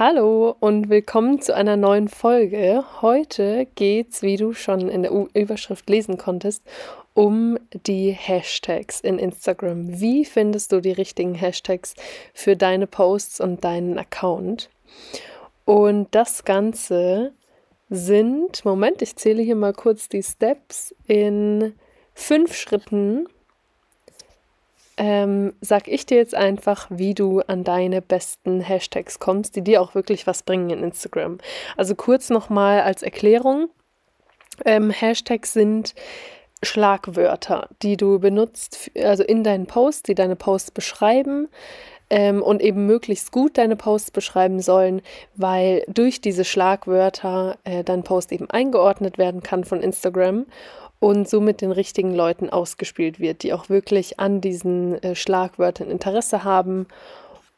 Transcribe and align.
Hallo 0.00 0.56
und 0.60 0.88
willkommen 0.88 1.42
zu 1.42 1.54
einer 1.54 1.76
neuen 1.76 2.08
Folge. 2.08 2.84
Heute 3.02 3.66
geht's, 3.74 4.22
wie 4.22 4.38
du 4.38 4.54
schon 4.54 4.88
in 4.88 5.02
der 5.02 5.12
U 5.12 5.28
Überschrift 5.34 5.90
lesen 5.90 6.16
konntest, 6.16 6.62
um 7.12 7.58
die 7.86 8.10
Hashtags 8.10 9.00
in 9.00 9.18
Instagram. 9.18 10.00
Wie 10.00 10.24
findest 10.24 10.72
du 10.72 10.80
die 10.80 10.92
richtigen 10.92 11.34
Hashtags 11.34 11.94
für 12.32 12.56
deine 12.56 12.86
Posts 12.86 13.42
und 13.42 13.62
deinen 13.62 13.98
Account? 13.98 14.70
Und 15.66 16.08
das 16.12 16.46
Ganze 16.46 17.34
sind, 17.90 18.64
Moment, 18.64 19.02
ich 19.02 19.16
zähle 19.16 19.42
hier 19.42 19.54
mal 19.54 19.74
kurz 19.74 20.08
die 20.08 20.22
Steps 20.22 20.94
in 21.08 21.74
fünf 22.14 22.54
Schritten 22.54 23.26
ähm, 25.00 25.54
sag 25.62 25.88
ich 25.88 26.04
dir 26.04 26.18
jetzt 26.18 26.34
einfach, 26.34 26.86
wie 26.90 27.14
du 27.14 27.40
an 27.40 27.64
deine 27.64 28.02
besten 28.02 28.60
Hashtags 28.60 29.18
kommst, 29.18 29.56
die 29.56 29.64
dir 29.64 29.80
auch 29.80 29.94
wirklich 29.94 30.26
was 30.26 30.42
bringen 30.42 30.68
in 30.68 30.84
Instagram. 30.84 31.38
Also 31.78 31.94
kurz 31.94 32.28
nochmal 32.28 32.82
als 32.82 33.02
Erklärung. 33.02 33.70
Ähm, 34.66 34.90
Hashtags 34.90 35.54
sind 35.54 35.94
Schlagwörter, 36.62 37.70
die 37.80 37.96
du 37.96 38.18
benutzt, 38.18 38.90
also 39.02 39.22
in 39.24 39.42
deinen 39.42 39.66
Posts, 39.66 40.02
die 40.02 40.14
deine 40.14 40.36
Posts 40.36 40.72
beschreiben 40.72 41.48
ähm, 42.10 42.42
und 42.42 42.60
eben 42.60 42.86
möglichst 42.86 43.32
gut 43.32 43.56
deine 43.56 43.76
Posts 43.76 44.10
beschreiben 44.10 44.60
sollen, 44.60 45.00
weil 45.36 45.84
durch 45.88 46.20
diese 46.20 46.44
Schlagwörter 46.44 47.56
äh, 47.64 47.84
dein 47.84 48.02
Post 48.02 48.32
eben 48.32 48.50
eingeordnet 48.50 49.16
werden 49.16 49.42
kann 49.42 49.64
von 49.64 49.80
Instagram 49.80 50.46
und 50.98 51.28
somit 51.28 51.62
den 51.62 51.72
richtigen 51.72 52.14
Leuten 52.14 52.50
ausgespielt 52.50 53.20
wird, 53.20 53.42
die 53.42 53.54
auch 53.54 53.68
wirklich 53.68 54.20
an 54.20 54.40
diesen 54.40 55.02
äh, 55.02 55.14
Schlagwörtern 55.14 55.90
Interesse 55.90 56.44
haben. 56.44 56.86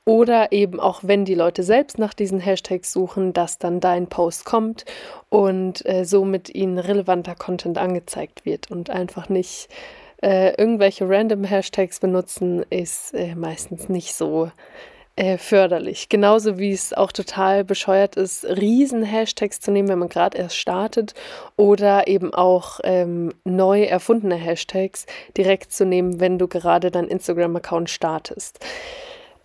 Oder 0.05 0.51
eben 0.51 0.81
auch 0.81 1.03
wenn 1.05 1.25
die 1.25 1.37
Leute 1.37 1.63
selbst 1.63 1.97
nach 1.97 2.13
diesen 2.13 2.41
Hashtags 2.41 2.93
suchen, 2.93 3.33
dass 3.33 3.59
dann 3.59 3.79
dein 3.79 4.09
Post 4.09 4.45
kommt 4.45 4.85
und 5.29 5.87
äh, 5.87 6.05
somit 6.05 6.53
ihnen 6.53 6.79
relevanter 6.79 7.37
Content 7.37 7.79
angezeigt 7.79 8.45
wird 8.45 8.69
und 8.69 8.91
einfach 8.91 9.29
nicht 9.29 9.69
äh, 10.23 10.55
irgendwelche 10.55 11.09
random 11.09 11.45
Hashtags 11.45 12.01
benutzen, 12.01 12.65
ist 12.71 13.13
äh, 13.15 13.35
meistens 13.35 13.89
nicht 13.89 14.15
so 14.15 14.51
äh, 15.17 15.37
förderlich. 15.37 16.09
Genauso 16.09 16.59
wie 16.59 16.73
es 16.73 16.95
auch 16.95 17.13
total 17.13 17.65
bescheuert 17.65 18.17
ist, 18.17 18.45
riesen 18.45 19.03
Hashtags 19.03 19.61
zu 19.61 19.71
nehmen, 19.71 19.89
wenn 19.89 19.99
man 19.99 20.09
gerade 20.09 20.39
erst 20.39 20.57
startet 20.57 21.15
oder 21.57 22.09
eben 22.09 22.33
auch 22.33 22.81
ähm, 22.85 23.35
neu 23.45 23.83
erfundene 23.83 24.37
Hashtags 24.37 25.05
direkt 25.37 25.73
zu 25.73 25.85
nehmen, 25.85 26.19
wenn 26.19 26.39
du 26.39 26.49
gerade 26.49 26.91
dein 26.91 27.09
Instagram-Account 27.09 27.91
startest. 27.91 28.61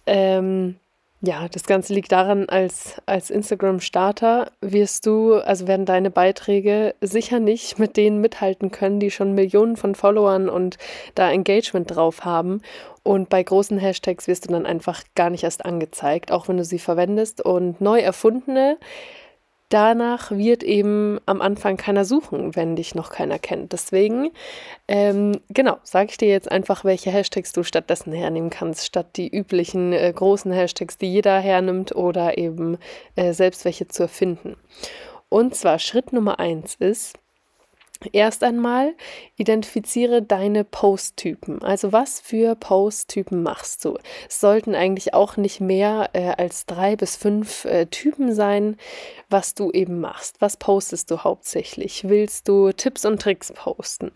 Ähm, 0.06 0.78
ja, 1.22 1.48
das 1.48 1.64
Ganze 1.64 1.94
liegt 1.94 2.12
daran, 2.12 2.48
als, 2.48 3.02
als 3.08 3.32
Instagram-Starter 3.32 4.52
wirst 4.62 5.08
du, 5.08 5.36
also 5.36 5.68
werden 5.68 5.88
deine 5.88 6.12
Beiträge 6.12 6.94
sicher 7.02 7.40
nicht 7.40 7.80
mit 7.80 7.98
denen 7.98 8.22
mithalten 8.22 8.70
können, 8.70 9.00
die 9.00 9.10
schon 9.10 9.34
Millionen 9.34 9.78
von 9.78 9.96
Followern 9.96 10.48
und 10.48 10.78
da 11.16 11.32
Engagement 11.32 11.96
drauf 11.96 12.24
haben. 12.24 12.62
Und 13.02 13.30
bei 13.30 13.42
großen 13.42 13.80
Hashtags 13.80 14.28
wirst 14.28 14.48
du 14.48 14.54
dann 14.54 14.68
einfach 14.68 15.04
gar 15.16 15.32
nicht 15.32 15.44
erst 15.44 15.66
angezeigt, 15.66 16.32
auch 16.32 16.48
wenn 16.48 16.58
du 16.58 16.66
sie 16.66 16.80
verwendest. 16.80 17.42
Und 17.42 17.82
neu 17.82 18.00
erfundene 18.00 18.78
danach 19.70 20.32
wird 20.32 20.64
eben 20.64 21.20
am 21.26 21.42
Anfang 21.42 21.78
keiner 21.78 22.06
suchen, 22.06 22.56
wenn 22.56 22.76
dich 22.76 22.96
noch 22.96 23.10
keiner 23.10 23.40
kennt. 23.40 23.74
Deswegen, 23.74 24.32
ähm, 24.88 25.40
genau, 25.50 25.78
sage 25.84 26.10
ich 26.12 26.18
dir 26.18 26.30
jetzt 26.30 26.52
einfach, 26.52 26.86
welche 26.86 27.12
Hashtags 27.12 27.52
du 27.52 27.64
stattdessen 27.64 28.14
hernehmen 28.14 28.50
kannst, 28.50 28.86
statt 28.86 29.18
die 29.18 29.30
üblichen 29.30 29.94
äh, 29.94 30.12
großen 30.16 30.52
Hashtags, 30.52 30.98
die 30.98 31.12
jeder 31.12 31.40
hernimmt 31.40 31.96
oder 31.96 32.38
eben 32.38 32.78
äh, 33.16 33.34
selbst 33.34 33.66
welche 33.66 33.88
zu 33.88 34.04
erfinden. 34.04 34.56
Und 35.30 35.56
zwar 35.56 35.80
Schritt 35.80 36.14
Nummer 36.14 36.40
eins 36.40 36.76
ist, 36.76 37.18
Erst 38.12 38.44
einmal 38.44 38.94
identifiziere 39.38 40.22
deine 40.22 40.64
Posttypen. 40.64 41.62
Also 41.64 41.92
was 41.92 42.20
für 42.20 42.56
Posttypen 42.56 43.44
machst 43.44 43.86
du? 43.86 43.98
Es 44.28 44.40
sollten 44.40 44.76
eigentlich 44.76 45.14
auch 45.14 45.38
nicht 45.38 45.62
mehr 45.62 46.10
äh, 46.14 46.34
als 46.38 46.66
drei 46.66 46.96
bis 46.96 47.16
fünf 47.16 47.66
äh, 47.66 47.86
Typen 47.88 48.34
sein, 48.34 48.78
was 49.30 49.56
du 49.56 49.72
eben 49.72 50.00
machst. 50.00 50.40
Was 50.40 50.58
postest 50.58 51.12
du 51.12 51.24
hauptsächlich? 51.24 52.08
Willst 52.08 52.48
du 52.48 52.72
Tipps 52.72 53.06
und 53.06 53.22
Tricks 53.22 53.52
posten? 53.54 54.12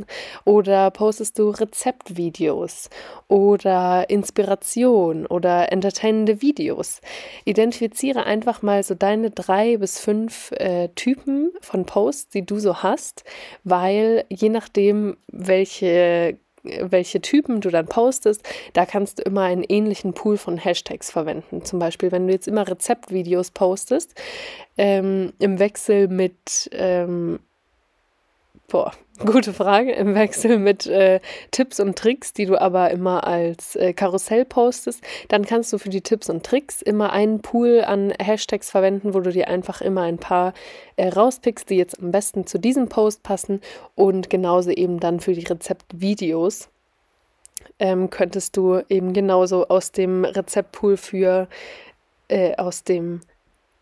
Oder 0.45 0.89
postest 0.91 1.37
du 1.37 1.49
Rezeptvideos? 1.49 2.89
Oder 3.27 4.09
Inspiration 4.09 5.25
oder 5.25 5.71
entertainende 5.71 6.41
Videos? 6.41 7.01
Identifiziere 7.45 8.25
einfach 8.25 8.61
mal 8.61 8.83
so 8.83 8.95
deine 8.95 9.31
drei 9.31 9.77
bis 9.77 9.99
fünf 9.99 10.51
äh, 10.53 10.89
Typen 10.95 11.51
von 11.61 11.85
Posts, 11.85 12.29
die 12.29 12.45
du 12.45 12.59
so 12.59 12.83
hast 12.83 13.23
weil 13.71 14.25
je 14.29 14.49
nachdem, 14.49 15.17
welche 15.31 16.37
welche 16.63 17.21
Typen 17.21 17.59
du 17.59 17.71
dann 17.71 17.87
postest, 17.87 18.47
da 18.73 18.85
kannst 18.85 19.17
du 19.17 19.23
immer 19.23 19.41
einen 19.41 19.63
ähnlichen 19.63 20.13
Pool 20.13 20.37
von 20.37 20.57
Hashtags 20.57 21.09
verwenden. 21.09 21.65
Zum 21.65 21.79
Beispiel, 21.79 22.11
wenn 22.11 22.27
du 22.27 22.33
jetzt 22.33 22.47
immer 22.47 22.67
Rezeptvideos 22.67 23.49
postest, 23.49 24.13
ähm, 24.77 25.33
im 25.39 25.57
Wechsel 25.57 26.07
mit 26.07 26.69
ähm, 26.71 27.39
Boah, 28.71 28.93
gute 29.19 29.51
Frage. 29.51 29.91
Im 29.91 30.15
Wechsel 30.15 30.57
mit 30.57 30.87
äh, 30.87 31.19
Tipps 31.51 31.81
und 31.81 31.97
Tricks, 31.97 32.31
die 32.31 32.45
du 32.45 32.57
aber 32.57 32.89
immer 32.91 33.27
als 33.27 33.75
äh, 33.75 33.91
Karussell 33.91 34.45
postest, 34.45 35.03
dann 35.27 35.43
kannst 35.43 35.73
du 35.73 35.77
für 35.77 35.89
die 35.89 35.99
Tipps 35.99 36.29
und 36.29 36.45
Tricks 36.45 36.81
immer 36.81 37.11
einen 37.11 37.41
Pool 37.41 37.83
an 37.85 38.13
Hashtags 38.17 38.71
verwenden, 38.71 39.13
wo 39.13 39.19
du 39.19 39.29
dir 39.29 39.49
einfach 39.49 39.81
immer 39.81 40.03
ein 40.03 40.19
paar 40.19 40.53
äh, 40.95 41.09
rauspickst, 41.09 41.69
die 41.69 41.75
jetzt 41.75 41.99
am 41.99 42.11
besten 42.11 42.47
zu 42.47 42.59
diesem 42.59 42.87
Post 42.87 43.23
passen 43.23 43.59
und 43.95 44.29
genauso 44.29 44.69
eben 44.69 45.01
dann 45.01 45.19
für 45.19 45.33
die 45.33 45.43
Rezeptvideos. 45.43 46.69
Ähm, 47.77 48.09
könntest 48.09 48.55
du 48.55 48.79
eben 48.87 49.11
genauso 49.11 49.67
aus 49.67 49.91
dem 49.91 50.23
Rezeptpool 50.23 50.95
für 50.95 51.49
äh, 52.29 52.55
aus 52.55 52.85
dem 52.85 53.19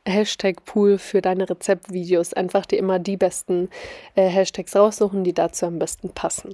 Hashtag-Pool 0.08 0.98
für 0.98 1.22
deine 1.22 1.50
Rezeptvideos. 1.50 2.34
Einfach 2.34 2.66
dir 2.66 2.80
immer 2.80 3.00
die 3.00 3.18
besten 3.18 3.70
äh, 4.16 4.28
Hashtags 4.28 4.76
raussuchen, 4.76 5.24
die 5.24 5.34
dazu 5.34 5.66
am 5.66 5.80
besten 5.80 6.10
passen. 6.10 6.54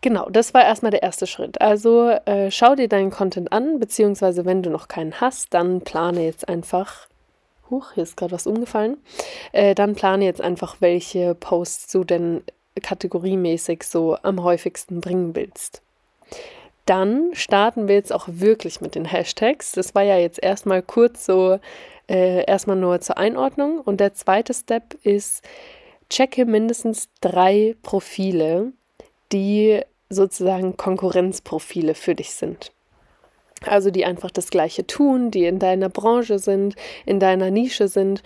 Genau, 0.00 0.28
das 0.28 0.52
war 0.52 0.62
erstmal 0.62 0.90
der 0.90 1.02
erste 1.02 1.26
Schritt. 1.26 1.60
Also 1.62 2.10
äh, 2.10 2.50
schau 2.50 2.74
dir 2.74 2.88
deinen 2.88 3.10
Content 3.10 3.52
an, 3.52 3.80
beziehungsweise 3.80 4.44
wenn 4.44 4.62
du 4.62 4.68
noch 4.68 4.86
keinen 4.86 5.18
hast, 5.20 5.54
dann 5.54 5.80
plane 5.80 6.24
jetzt 6.24 6.46
einfach. 6.46 7.08
Huch, 7.70 7.92
hier 7.94 8.02
ist 8.02 8.18
gerade 8.18 8.32
was 8.32 8.46
umgefallen. 8.46 8.98
Äh, 9.52 9.74
dann 9.74 9.94
plane 9.94 10.26
jetzt 10.26 10.42
einfach, 10.42 10.76
welche 10.80 11.34
Posts 11.34 11.90
du 11.92 12.04
denn 12.04 12.42
kategoriemäßig 12.82 13.84
so 13.84 14.18
am 14.22 14.42
häufigsten 14.42 15.00
bringen 15.00 15.34
willst. 15.34 15.80
Dann 16.84 17.30
starten 17.32 17.88
wir 17.88 17.94
jetzt 17.94 18.12
auch 18.12 18.26
wirklich 18.28 18.82
mit 18.82 18.94
den 18.94 19.06
Hashtags. 19.06 19.72
Das 19.72 19.94
war 19.94 20.02
ja 20.02 20.18
jetzt 20.18 20.42
erstmal 20.42 20.82
kurz 20.82 21.24
so 21.24 21.58
äh, 22.08 22.44
erstmal 22.44 22.76
nur 22.76 23.00
zur 23.00 23.18
Einordnung. 23.18 23.80
Und 23.80 24.00
der 24.00 24.14
zweite 24.14 24.54
Step 24.54 24.94
ist, 25.02 25.42
checke 26.10 26.44
mindestens 26.44 27.08
drei 27.20 27.76
Profile, 27.82 28.72
die 29.32 29.80
sozusagen 30.10 30.76
Konkurrenzprofile 30.76 31.94
für 31.94 32.14
dich 32.14 32.30
sind. 32.32 32.72
Also 33.66 33.90
die 33.90 34.04
einfach 34.04 34.30
das 34.30 34.50
gleiche 34.50 34.86
tun, 34.86 35.30
die 35.30 35.46
in 35.46 35.58
deiner 35.58 35.88
Branche 35.88 36.38
sind, 36.38 36.76
in 37.06 37.18
deiner 37.18 37.50
Nische 37.50 37.88
sind. 37.88 38.22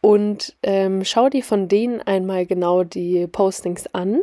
Und 0.00 0.56
ähm, 0.62 1.04
schau 1.04 1.28
dir 1.28 1.44
von 1.44 1.68
denen 1.68 2.00
einmal 2.00 2.46
genau 2.46 2.84
die 2.84 3.26
Postings 3.26 3.86
an. 3.94 4.22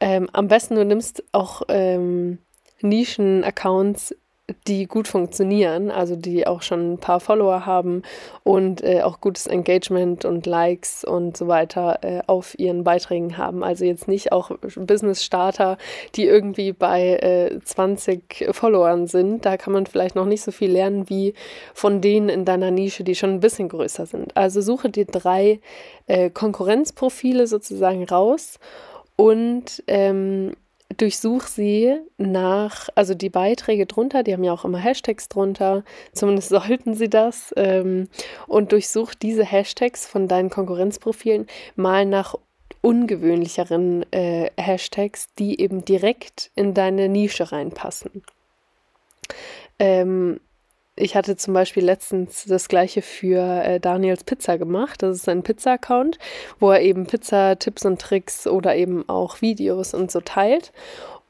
Ähm, 0.00 0.30
am 0.32 0.48
besten 0.48 0.76
du 0.76 0.84
nimmst 0.84 1.22
auch 1.32 1.62
ähm, 1.68 2.38
Nischen-Accounts 2.80 4.14
die 4.66 4.86
gut 4.86 5.08
funktionieren, 5.08 5.90
also 5.90 6.16
die 6.16 6.46
auch 6.46 6.62
schon 6.62 6.94
ein 6.94 6.98
paar 6.98 7.20
Follower 7.20 7.66
haben 7.66 8.02
und 8.42 8.82
äh, 8.82 9.02
auch 9.02 9.20
gutes 9.20 9.46
Engagement 9.46 10.24
und 10.24 10.46
Likes 10.46 11.04
und 11.04 11.36
so 11.36 11.48
weiter 11.48 11.98
äh, 12.02 12.22
auf 12.26 12.58
ihren 12.58 12.84
Beiträgen 12.84 13.36
haben. 13.36 13.62
Also 13.62 13.84
jetzt 13.84 14.08
nicht 14.08 14.32
auch 14.32 14.50
Business-Starter, 14.76 15.78
die 16.14 16.24
irgendwie 16.24 16.72
bei 16.72 17.16
äh, 17.16 17.60
20 17.62 18.48
Followern 18.52 19.06
sind. 19.06 19.44
Da 19.44 19.56
kann 19.56 19.72
man 19.72 19.86
vielleicht 19.86 20.14
noch 20.14 20.26
nicht 20.26 20.42
so 20.42 20.50
viel 20.50 20.70
lernen 20.70 21.08
wie 21.08 21.34
von 21.74 22.00
denen 22.00 22.28
in 22.28 22.44
deiner 22.44 22.70
Nische, 22.70 23.04
die 23.04 23.14
schon 23.14 23.30
ein 23.30 23.40
bisschen 23.40 23.68
größer 23.68 24.06
sind. 24.06 24.36
Also 24.36 24.60
suche 24.60 24.90
dir 24.90 25.06
drei 25.06 25.60
äh, 26.06 26.30
Konkurrenzprofile 26.30 27.46
sozusagen 27.46 28.04
raus 28.04 28.58
und 29.16 29.82
ähm, 29.86 30.52
durchsuch 30.96 31.42
sie 31.44 31.96
nach, 32.18 32.88
also 32.94 33.14
die 33.14 33.30
Beiträge 33.30 33.86
drunter, 33.86 34.22
die 34.22 34.32
haben 34.32 34.44
ja 34.44 34.52
auch 34.52 34.64
immer 34.64 34.78
Hashtags 34.78 35.28
drunter, 35.28 35.84
zumindest 36.12 36.48
sollten 36.50 36.94
sie 36.94 37.08
das, 37.08 37.52
ähm, 37.56 38.08
und 38.46 38.72
durchsuch 38.72 39.14
diese 39.14 39.44
Hashtags 39.44 40.06
von 40.06 40.28
deinen 40.28 40.50
Konkurrenzprofilen 40.50 41.46
mal 41.76 42.04
nach 42.06 42.34
ungewöhnlicheren 42.82 44.10
äh, 44.12 44.50
Hashtags, 44.56 45.28
die 45.38 45.60
eben 45.60 45.84
direkt 45.84 46.50
in 46.54 46.74
deine 46.74 47.08
Nische 47.08 47.52
reinpassen. 47.52 48.22
Ähm, 49.78 50.40
ich 51.00 51.16
hatte 51.16 51.36
zum 51.36 51.54
Beispiel 51.54 51.84
letztens 51.84 52.44
das 52.44 52.68
gleiche 52.68 53.02
für 53.02 53.42
äh, 53.64 53.80
Daniels 53.80 54.24
Pizza 54.24 54.58
gemacht. 54.58 55.02
Das 55.02 55.16
ist 55.16 55.28
ein 55.28 55.42
Pizza-Account, 55.42 56.18
wo 56.58 56.70
er 56.70 56.82
eben 56.82 57.06
Pizza-Tipps 57.06 57.84
und 57.84 58.00
Tricks 58.00 58.46
oder 58.46 58.76
eben 58.76 59.08
auch 59.08 59.40
Videos 59.40 59.94
und 59.94 60.10
so 60.10 60.20
teilt. 60.20 60.72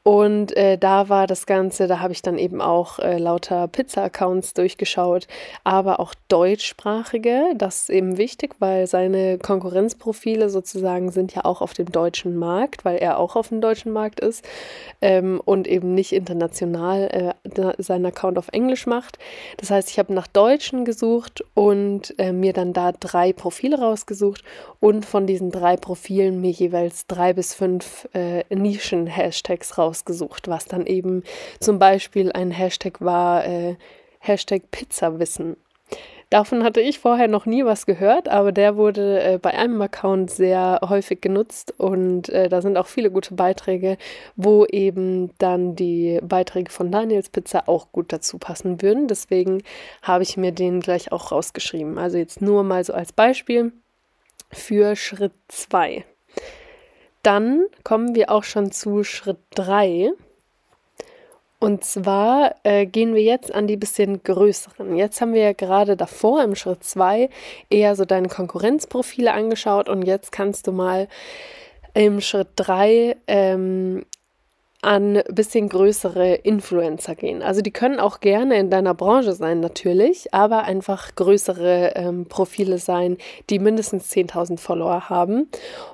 Und 0.03 0.57
äh, 0.57 0.79
da 0.79 1.09
war 1.09 1.27
das 1.27 1.45
Ganze, 1.45 1.85
da 1.85 1.99
habe 1.99 2.11
ich 2.11 2.23
dann 2.23 2.39
eben 2.39 2.59
auch 2.59 2.97
äh, 2.97 3.19
lauter 3.19 3.67
Pizza-Accounts 3.67 4.55
durchgeschaut, 4.55 5.27
aber 5.63 5.99
auch 5.99 6.15
deutschsprachige. 6.27 7.53
Das 7.55 7.83
ist 7.83 7.89
eben 7.91 8.17
wichtig, 8.17 8.55
weil 8.57 8.87
seine 8.87 9.37
Konkurrenzprofile 9.37 10.49
sozusagen 10.49 11.11
sind 11.11 11.35
ja 11.35 11.45
auch 11.45 11.61
auf 11.61 11.73
dem 11.73 11.91
deutschen 11.91 12.35
Markt, 12.35 12.83
weil 12.83 12.97
er 12.97 13.19
auch 13.19 13.35
auf 13.35 13.49
dem 13.49 13.61
deutschen 13.61 13.91
Markt 13.91 14.19
ist 14.19 14.43
ähm, 15.01 15.39
und 15.45 15.67
eben 15.67 15.93
nicht 15.93 16.13
international 16.13 17.35
äh, 17.53 17.73
seinen 17.77 18.07
Account 18.07 18.39
auf 18.39 18.47
Englisch 18.47 18.87
macht. 18.87 19.19
Das 19.57 19.69
heißt, 19.69 19.91
ich 19.91 19.99
habe 19.99 20.15
nach 20.15 20.27
Deutschen 20.27 20.83
gesucht 20.83 21.43
und 21.53 22.17
äh, 22.17 22.31
mir 22.31 22.53
dann 22.53 22.73
da 22.73 22.91
drei 22.91 23.33
Profile 23.33 23.77
rausgesucht 23.77 24.43
und 24.79 25.05
von 25.05 25.27
diesen 25.27 25.51
drei 25.51 25.77
Profilen 25.77 26.41
mir 26.41 26.51
jeweils 26.51 27.05
drei 27.05 27.33
bis 27.33 27.53
fünf 27.53 28.09
äh, 28.15 28.43
Nischen-Hashtags 28.49 29.77
rausgesucht 29.77 29.90
rausgesucht, 29.91 30.47
was 30.47 30.65
dann 30.65 30.85
eben 30.85 31.23
zum 31.59 31.79
Beispiel 31.79 32.31
ein 32.31 32.51
Hashtag 32.51 33.01
war, 33.01 33.45
äh, 33.45 33.75
Hashtag 34.19 34.71
Pizzawissen. 34.71 35.57
Davon 36.29 36.63
hatte 36.63 36.79
ich 36.79 36.99
vorher 36.99 37.27
noch 37.27 37.45
nie 37.45 37.65
was 37.65 37.85
gehört, 37.85 38.29
aber 38.29 38.53
der 38.53 38.77
wurde 38.77 39.21
äh, 39.21 39.37
bei 39.37 39.53
einem 39.53 39.81
Account 39.81 40.31
sehr 40.31 40.79
häufig 40.87 41.19
genutzt 41.19 41.73
und 41.77 42.29
äh, 42.29 42.47
da 42.47 42.61
sind 42.61 42.77
auch 42.77 42.87
viele 42.87 43.11
gute 43.11 43.33
Beiträge, 43.33 43.97
wo 44.37 44.65
eben 44.65 45.31
dann 45.39 45.75
die 45.75 46.21
Beiträge 46.23 46.71
von 46.71 46.89
Daniels 46.89 47.27
Pizza 47.27 47.67
auch 47.67 47.91
gut 47.91 48.13
dazu 48.13 48.37
passen 48.37 48.81
würden. 48.81 49.09
Deswegen 49.09 49.61
habe 50.03 50.23
ich 50.23 50.37
mir 50.37 50.53
den 50.53 50.79
gleich 50.79 51.11
auch 51.11 51.33
rausgeschrieben. 51.33 51.97
Also 51.97 52.17
jetzt 52.17 52.41
nur 52.41 52.63
mal 52.63 52.81
so 52.85 52.93
als 52.93 53.11
Beispiel 53.11 53.73
für 54.53 54.95
Schritt 54.95 55.33
2. 55.49 56.05
Dann 57.23 57.65
kommen 57.83 58.15
wir 58.15 58.31
auch 58.31 58.43
schon 58.43 58.71
zu 58.71 59.03
Schritt 59.03 59.39
3. 59.55 60.11
Und 61.59 61.83
zwar 61.83 62.55
äh, 62.63 62.87
gehen 62.87 63.13
wir 63.13 63.21
jetzt 63.21 63.53
an 63.53 63.67
die 63.67 63.77
bisschen 63.77 64.23
größeren. 64.23 64.95
Jetzt 64.97 65.21
haben 65.21 65.33
wir 65.33 65.43
ja 65.43 65.53
gerade 65.53 65.95
davor 65.95 66.43
im 66.43 66.55
Schritt 66.55 66.83
2 66.83 67.29
eher 67.69 67.95
so 67.95 68.03
deine 68.03 68.29
Konkurrenzprofile 68.29 69.31
angeschaut 69.31 69.87
und 69.87 70.01
jetzt 70.01 70.31
kannst 70.31 70.65
du 70.65 70.71
mal 70.71 71.07
im 71.93 72.19
Schritt 72.19 72.47
3 72.55 73.15
ähm, 73.27 74.05
an 74.81 75.21
bisschen 75.29 75.69
größere 75.69 76.33
Influencer 76.33 77.13
gehen. 77.13 77.43
Also 77.43 77.61
die 77.61 77.71
können 77.71 77.99
auch 77.99 78.19
gerne 78.19 78.57
in 78.57 78.71
deiner 78.71 78.95
Branche 78.95 79.33
sein 79.33 79.59
natürlich, 79.59 80.33
aber 80.33 80.63
einfach 80.63 81.13
größere 81.15 81.93
ähm, 81.95 82.25
Profile 82.25 82.79
sein, 82.79 83.17
die 83.51 83.59
mindestens 83.59 84.11
10.000 84.11 84.57
Follower 84.57 85.09
haben. 85.09 85.49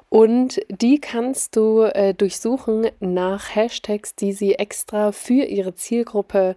Und 0.09 0.61
die 0.69 0.99
kannst 0.99 1.57
du 1.57 1.81
äh, 1.81 2.13
durchsuchen 2.13 2.87
nach 3.01 3.53
Hashtags, 3.53 4.15
die 4.15 4.31
sie 4.31 4.55
extra 4.55 5.11
für 5.11 5.43
ihre 5.43 5.75
Zielgruppe 5.75 6.55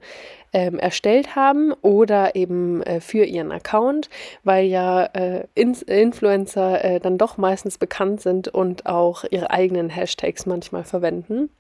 ähm, 0.53 0.79
erstellt 0.79 1.35
haben 1.35 1.73
oder 1.83 2.37
eben 2.37 2.83
äh, 2.85 3.01
für 3.01 3.25
ihren 3.25 3.51
Account, 3.51 4.09
weil 4.45 4.67
ja 4.67 5.05
äh, 5.05 5.47
Influencer 5.55 6.85
äh, 6.85 7.01
dann 7.01 7.19
doch 7.19 7.39
meistens 7.39 7.77
bekannt 7.77 8.21
sind 8.21 8.47
und 8.47 8.87
auch 8.87 9.25
ihre 9.31 9.51
eigenen 9.51 9.91
Hashtags 9.91 10.47
manchmal 10.47 10.85
verwenden. 10.85 11.51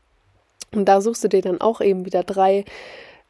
Und 0.72 0.84
da 0.88 1.00
suchst 1.00 1.25
du 1.25 1.28
dir 1.28 1.42
dann 1.42 1.60
auch 1.60 1.81
eben 1.81 2.04
wieder 2.04 2.22
drei 2.22 2.64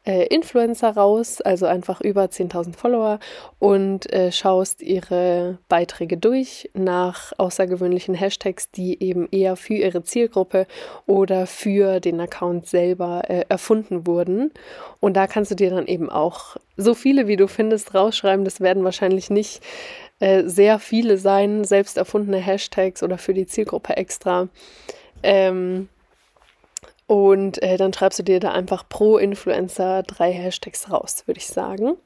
äh, 0.03 0.25
Influencer 0.27 0.89
raus, 0.89 1.41
also 1.41 1.65
einfach 1.67 2.01
über 2.01 2.25
10.000 2.25 2.75
Follower 2.75 3.19
und 3.59 4.11
äh, 4.11 4.31
schaust 4.31 4.81
ihre 4.81 5.59
Beiträge 5.69 6.17
durch 6.17 6.69
nach 6.73 7.33
außergewöhnlichen 7.37 8.15
Hashtags, 8.15 8.71
die 8.71 9.01
eben 9.01 9.27
eher 9.31 9.55
für 9.55 9.75
ihre 9.75 10.03
Zielgruppe 10.03 10.65
oder 11.05 11.45
für 11.45 11.99
den 11.99 12.19
Account 12.19 12.67
selber 12.67 13.23
äh, 13.29 13.45
erfunden 13.47 14.07
wurden. 14.07 14.51
Und 14.99 15.15
da 15.15 15.27
kannst 15.27 15.51
du 15.51 15.55
dir 15.55 15.69
dann 15.69 15.87
eben 15.87 16.09
auch 16.09 16.57
so 16.77 16.95
viele, 16.95 17.27
wie 17.27 17.35
du 17.35 17.47
findest, 17.47 17.93
rausschreiben. 17.93 18.43
Das 18.43 18.59
werden 18.59 18.83
wahrscheinlich 18.83 19.29
nicht 19.29 19.61
äh, 20.19 20.43
sehr 20.47 20.79
viele 20.79 21.17
sein, 21.17 21.63
selbst 21.63 21.97
erfundene 21.97 22.37
Hashtags 22.37 23.03
oder 23.03 23.17
für 23.17 23.33
die 23.33 23.45
Zielgruppe 23.45 23.97
extra. 23.97 24.49
Ähm, 25.21 25.89
und 27.11 27.61
äh, 27.61 27.75
dann 27.75 27.91
schreibst 27.91 28.19
du 28.19 28.23
dir 28.23 28.39
da 28.39 28.53
einfach 28.53 28.87
pro 28.87 29.17
Influencer 29.17 30.01
drei 30.03 30.31
Hashtags 30.31 30.89
raus, 30.89 31.23
würde 31.25 31.39
ich 31.39 31.47
sagen. 31.47 31.97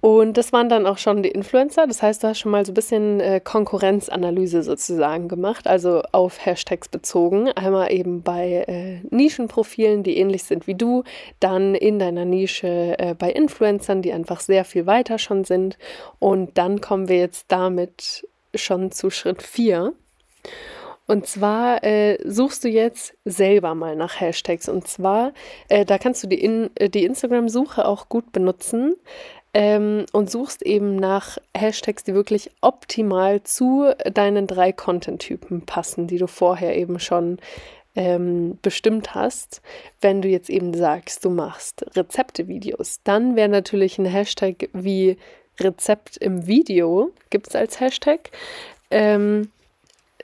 Und 0.00 0.36
das 0.36 0.52
waren 0.52 0.68
dann 0.68 0.86
auch 0.86 0.98
schon 0.98 1.24
die 1.24 1.30
Influencer. 1.30 1.88
Das 1.88 2.00
heißt, 2.00 2.22
du 2.22 2.28
hast 2.28 2.38
schon 2.38 2.52
mal 2.52 2.64
so 2.64 2.70
ein 2.70 2.74
bisschen 2.74 3.18
äh, 3.18 3.40
Konkurrenzanalyse 3.42 4.62
sozusagen 4.62 5.26
gemacht, 5.26 5.66
also 5.66 6.02
auf 6.12 6.46
Hashtags 6.46 6.88
bezogen. 6.88 7.50
Einmal 7.50 7.92
eben 7.92 8.22
bei 8.22 8.64
äh, 8.68 9.00
Nischenprofilen, 9.10 10.04
die 10.04 10.18
ähnlich 10.18 10.44
sind 10.44 10.68
wie 10.68 10.76
du, 10.76 11.02
dann 11.40 11.74
in 11.74 11.98
deiner 11.98 12.24
Nische 12.24 12.94
äh, 12.96 13.16
bei 13.18 13.32
Influencern, 13.32 14.02
die 14.02 14.12
einfach 14.12 14.38
sehr 14.38 14.64
viel 14.64 14.86
weiter 14.86 15.18
schon 15.18 15.42
sind. 15.42 15.78
Und 16.20 16.58
dann 16.58 16.80
kommen 16.80 17.08
wir 17.08 17.18
jetzt 17.18 17.46
damit 17.48 18.24
schon 18.54 18.92
zu 18.92 19.10
Schritt 19.10 19.42
4. 19.42 19.94
Und 21.08 21.26
zwar 21.26 21.82
äh, 21.82 22.18
suchst 22.22 22.62
du 22.64 22.68
jetzt 22.68 23.14
selber 23.24 23.74
mal 23.74 23.96
nach 23.96 24.20
Hashtags. 24.20 24.68
Und 24.68 24.86
zwar, 24.86 25.32
äh, 25.70 25.86
da 25.86 25.96
kannst 25.96 26.22
du 26.22 26.28
die, 26.28 26.40
in, 26.40 26.70
äh, 26.74 26.90
die 26.90 27.04
Instagram-Suche 27.04 27.86
auch 27.86 28.10
gut 28.10 28.30
benutzen 28.30 28.94
ähm, 29.54 30.04
und 30.12 30.30
suchst 30.30 30.60
eben 30.62 30.96
nach 30.96 31.38
Hashtags, 31.56 32.04
die 32.04 32.12
wirklich 32.12 32.50
optimal 32.60 33.42
zu 33.42 33.90
deinen 34.12 34.46
drei 34.46 34.70
Content-Typen 34.70 35.62
passen, 35.62 36.08
die 36.08 36.18
du 36.18 36.26
vorher 36.26 36.76
eben 36.76 37.00
schon 37.00 37.38
ähm, 37.96 38.58
bestimmt 38.60 39.14
hast. 39.14 39.62
Wenn 40.02 40.20
du 40.20 40.28
jetzt 40.28 40.50
eben 40.50 40.74
sagst, 40.74 41.24
du 41.24 41.30
machst 41.30 41.86
Rezepte-Videos, 41.96 43.00
dann 43.04 43.34
wäre 43.34 43.48
natürlich 43.48 43.96
ein 43.98 44.04
Hashtag 44.04 44.68
wie 44.74 45.16
Rezept 45.58 46.18
im 46.18 46.46
Video, 46.46 47.12
gibt 47.30 47.48
es 47.48 47.56
als 47.56 47.80
Hashtag. 47.80 48.30
Ähm, 48.90 49.50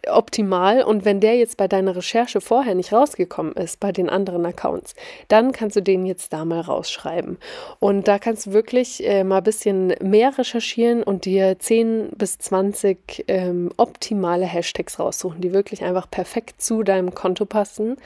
optimal. 0.09 0.83
Und 0.83 1.05
wenn 1.05 1.21
der 1.21 1.37
jetzt 1.37 1.57
bei 1.57 1.69
deiner 1.69 1.97
Recherche 1.97 2.41
vorher 2.41 2.75
nicht 2.75 2.93
rausgekommen 2.93 3.55
ist, 3.55 3.81
bei 3.81 3.93
den 3.93 4.09
anderen 4.09 4.45
Accounts, 4.47 4.95
dann 5.29 5.53
kannst 5.53 5.77
du 5.77 5.83
den 5.83 6.07
jetzt 6.07 6.33
da 6.33 6.45
mal 6.45 6.61
rausschreiben. 6.61 7.39
Und 7.79 8.09
da 8.09 8.19
kannst 8.19 8.47
du 8.47 8.53
wirklich 8.53 9.07
äh, 9.07 9.25
mal 9.25 9.39
ein 9.39 9.45
bisschen 9.45 9.95
mehr 10.01 10.37
recherchieren 10.37 11.03
und 11.03 11.25
dir 11.25 11.59
10 11.59 12.11
bis 12.17 12.39
20 12.39 13.25
ähm, 13.29 13.71
optimale 13.77 14.47
Hashtags 14.47 14.99
raussuchen, 14.99 15.41
die 15.41 15.53
wirklich 15.53 15.83
einfach 15.85 16.11
perfekt 16.11 16.61
zu 16.61 16.83
deinem 16.83 17.15
Konto 17.15 17.47
passen. 17.47 17.97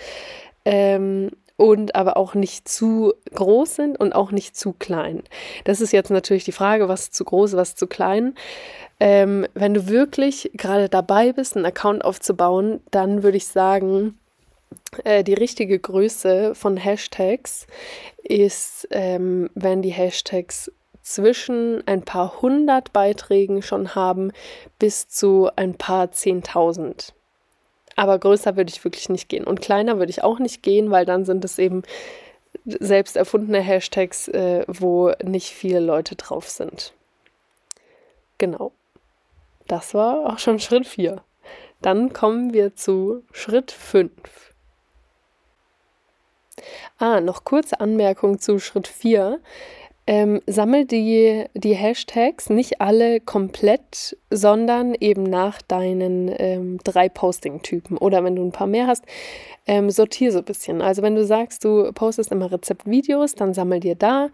Ähm, 0.65 1.31
und 1.59 1.97
aber 1.97 2.17
auch 2.17 2.35
nicht 2.35 2.69
zu 2.69 3.13
groß 3.35 3.77
sind 3.77 4.01
und 4.01 4.15
auch 4.15 4.31
nicht 4.31 4.57
zu 4.57 4.73
klein. 4.73 5.25
Das 5.65 5.83
ist 5.83 5.93
jetzt 5.93 6.11
natürlich 6.11 6.45
die 6.45 6.53
Frage, 6.53 6.89
was 6.89 7.11
zu 7.11 7.25
groß, 7.25 7.55
was 7.57 7.75
zu 7.75 7.87
klein. 7.87 8.35
Ähm, 9.01 9.47
wenn 9.55 9.75
du 9.75 9.89
wirklich 9.89 10.51
gerade 10.55 10.89
dabei 10.89 11.33
bist, 11.33 11.57
einen 11.57 11.67
Account 11.67 12.05
aufzubauen, 12.05 12.81
dann 12.93 13.25
würde 13.25 13.37
ich 13.37 13.47
sagen, 13.49 14.19
äh, 15.03 15.25
die 15.25 15.35
richtige 15.35 15.79
Größe 15.79 16.55
von 16.55 16.77
Hashtags 16.77 17.67
ist, 18.23 18.87
ähm, 18.93 19.51
wenn 19.55 19.83
die 19.83 19.91
Hashtags 19.91 20.71
zwischen 21.03 21.83
ein 21.87 22.03
paar 22.03 22.41
hundert 22.41 22.93
Beiträgen 22.93 23.63
schon 23.63 23.97
haben 23.97 24.31
bis 24.79 25.09
zu 25.09 25.49
ein 25.57 25.75
paar 25.75 26.13
zehntausend. 26.13 27.15
Aber 27.99 28.17
größer 28.17 28.57
würde 28.57 28.71
ich 28.71 28.85
wirklich 28.85 29.09
nicht 29.09 29.29
gehen. 29.29 29.43
Und 29.43 29.61
kleiner 29.61 29.99
würde 29.99 30.11
ich 30.11 30.23
auch 30.23 30.39
nicht 30.39 30.63
gehen, 30.63 30.93
weil 30.93 31.05
dann 31.05 31.25
sind 31.25 31.45
es 31.45 31.59
eben 31.59 31.83
selbst 32.65 33.17
erfundene 33.17 33.61
Hashtags, 33.61 34.29
äh, 34.29 34.65
wo 34.69 35.11
nicht 35.25 35.51
viele 35.51 35.81
Leute 35.81 36.15
drauf 36.15 36.49
sind. 36.49 36.93
Genau. 38.39 38.71
Das 39.67 39.95
war 39.95 40.33
auch 40.33 40.39
schon 40.39 40.61
Schritt 40.61 40.87
4. 40.87 41.21
Dann 41.83 42.13
kommen 42.13 42.53
wir 42.53 42.77
zu 42.77 43.25
Schritt 43.33 43.73
5. 43.73 44.13
Ah, 46.99 47.21
noch 47.21 47.43
kurze 47.43 47.81
Anmerkung 47.81 48.39
zu 48.39 48.61
Schritt 48.61 48.87
4. 48.87 49.41
Ähm, 50.11 50.41
sammel 50.47 50.87
die, 50.87 51.45
die 51.53 51.75
Hashtags 51.75 52.49
nicht 52.49 52.81
alle 52.81 53.21
komplett, 53.21 54.17
sondern 54.31 54.95
eben 54.95 55.25
nach 55.25 55.61
deinen 55.61 56.35
ähm, 56.39 56.79
drei 56.83 57.11
Posting-Typen. 57.11 57.99
Oder 57.99 58.25
wenn 58.25 58.35
du 58.35 58.43
ein 58.43 58.51
paar 58.51 58.67
mehr 58.67 58.87
hast, 58.87 59.05
ähm, 59.67 59.91
sortier 59.91 60.33
so 60.33 60.39
ein 60.39 60.47
bisschen. 60.47 60.81
Also 60.81 61.03
wenn 61.03 61.15
du 61.15 61.27
sagst, 61.27 61.63
du 61.63 61.93
postest 61.93 62.33
immer 62.33 62.51
Rezeptvideos, 62.51 63.35
dann 63.35 63.53
sammel 63.53 63.81
dir 63.81 63.97
da 63.97 64.31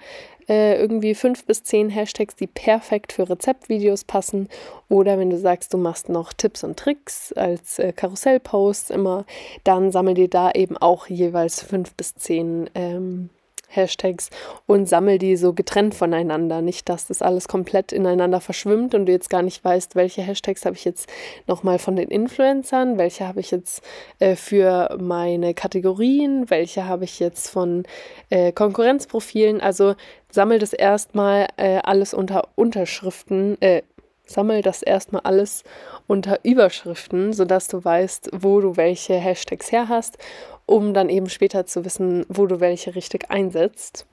äh, 0.48 0.80
irgendwie 0.80 1.16
fünf 1.16 1.44
bis 1.44 1.64
zehn 1.64 1.90
Hashtags, 1.90 2.36
die 2.36 2.46
perfekt 2.46 3.12
für 3.12 3.28
Rezeptvideos 3.28 4.04
passen. 4.04 4.48
Oder 4.88 5.18
wenn 5.18 5.30
du 5.30 5.38
sagst, 5.38 5.74
du 5.74 5.78
machst 5.78 6.08
noch 6.08 6.32
Tipps 6.32 6.62
und 6.62 6.78
Tricks 6.78 7.32
als 7.32 7.80
äh, 7.80 7.92
Karussellposts 7.92 8.90
immer, 8.90 9.24
dann 9.64 9.90
sammel 9.90 10.14
dir 10.14 10.28
da 10.28 10.52
eben 10.52 10.76
auch 10.76 11.08
jeweils 11.08 11.60
fünf 11.60 11.96
bis 11.96 12.14
zehn 12.14 12.70
ähm, 12.76 13.30
Hashtags 13.74 14.30
und 14.66 14.88
sammel 14.88 15.18
die 15.18 15.36
so 15.36 15.52
getrennt 15.52 15.94
voneinander. 15.94 16.62
Nicht, 16.62 16.88
dass 16.88 17.06
das 17.06 17.22
alles 17.22 17.48
komplett 17.48 17.92
ineinander 17.92 18.40
verschwimmt 18.40 18.94
und 18.94 19.06
du 19.06 19.12
jetzt 19.12 19.30
gar 19.30 19.42
nicht 19.42 19.64
weißt, 19.64 19.96
welche 19.96 20.22
Hashtags 20.22 20.64
habe 20.64 20.76
ich 20.76 20.84
jetzt 20.84 21.08
nochmal 21.46 21.78
von 21.78 21.96
den 21.96 22.08
Influencern, 22.08 22.98
welche 22.98 23.26
habe 23.26 23.40
ich 23.40 23.50
jetzt 23.50 23.82
äh, 24.18 24.36
für 24.36 24.96
meine 25.00 25.54
Kategorien, 25.54 26.50
welche 26.50 26.86
habe 26.86 27.04
ich 27.04 27.20
jetzt 27.20 27.48
von 27.48 27.84
äh, 28.30 28.52
Konkurrenzprofilen. 28.52 29.60
Also 29.60 29.94
sammel 30.30 30.58
das 30.58 30.72
erstmal 30.72 31.48
äh, 31.56 31.78
alles 31.82 32.14
unter 32.14 32.48
Unterschriften, 32.56 33.60
äh, 33.60 33.82
sammel 34.26 34.62
das 34.62 34.82
erstmal 34.82 35.22
alles 35.22 35.64
unter 36.06 36.40
Überschriften, 36.42 37.32
sodass 37.32 37.68
du 37.68 37.84
weißt, 37.84 38.30
wo 38.32 38.60
du 38.60 38.76
welche 38.76 39.14
Hashtags 39.14 39.70
her 39.70 39.88
hast 39.88 40.18
um 40.66 40.94
dann 40.94 41.08
eben 41.08 41.28
später 41.28 41.66
zu 41.66 41.84
wissen, 41.84 42.24
wo 42.28 42.46
du 42.46 42.60
welche 42.60 42.94
richtig 42.94 43.30
einsetzt. 43.30 44.06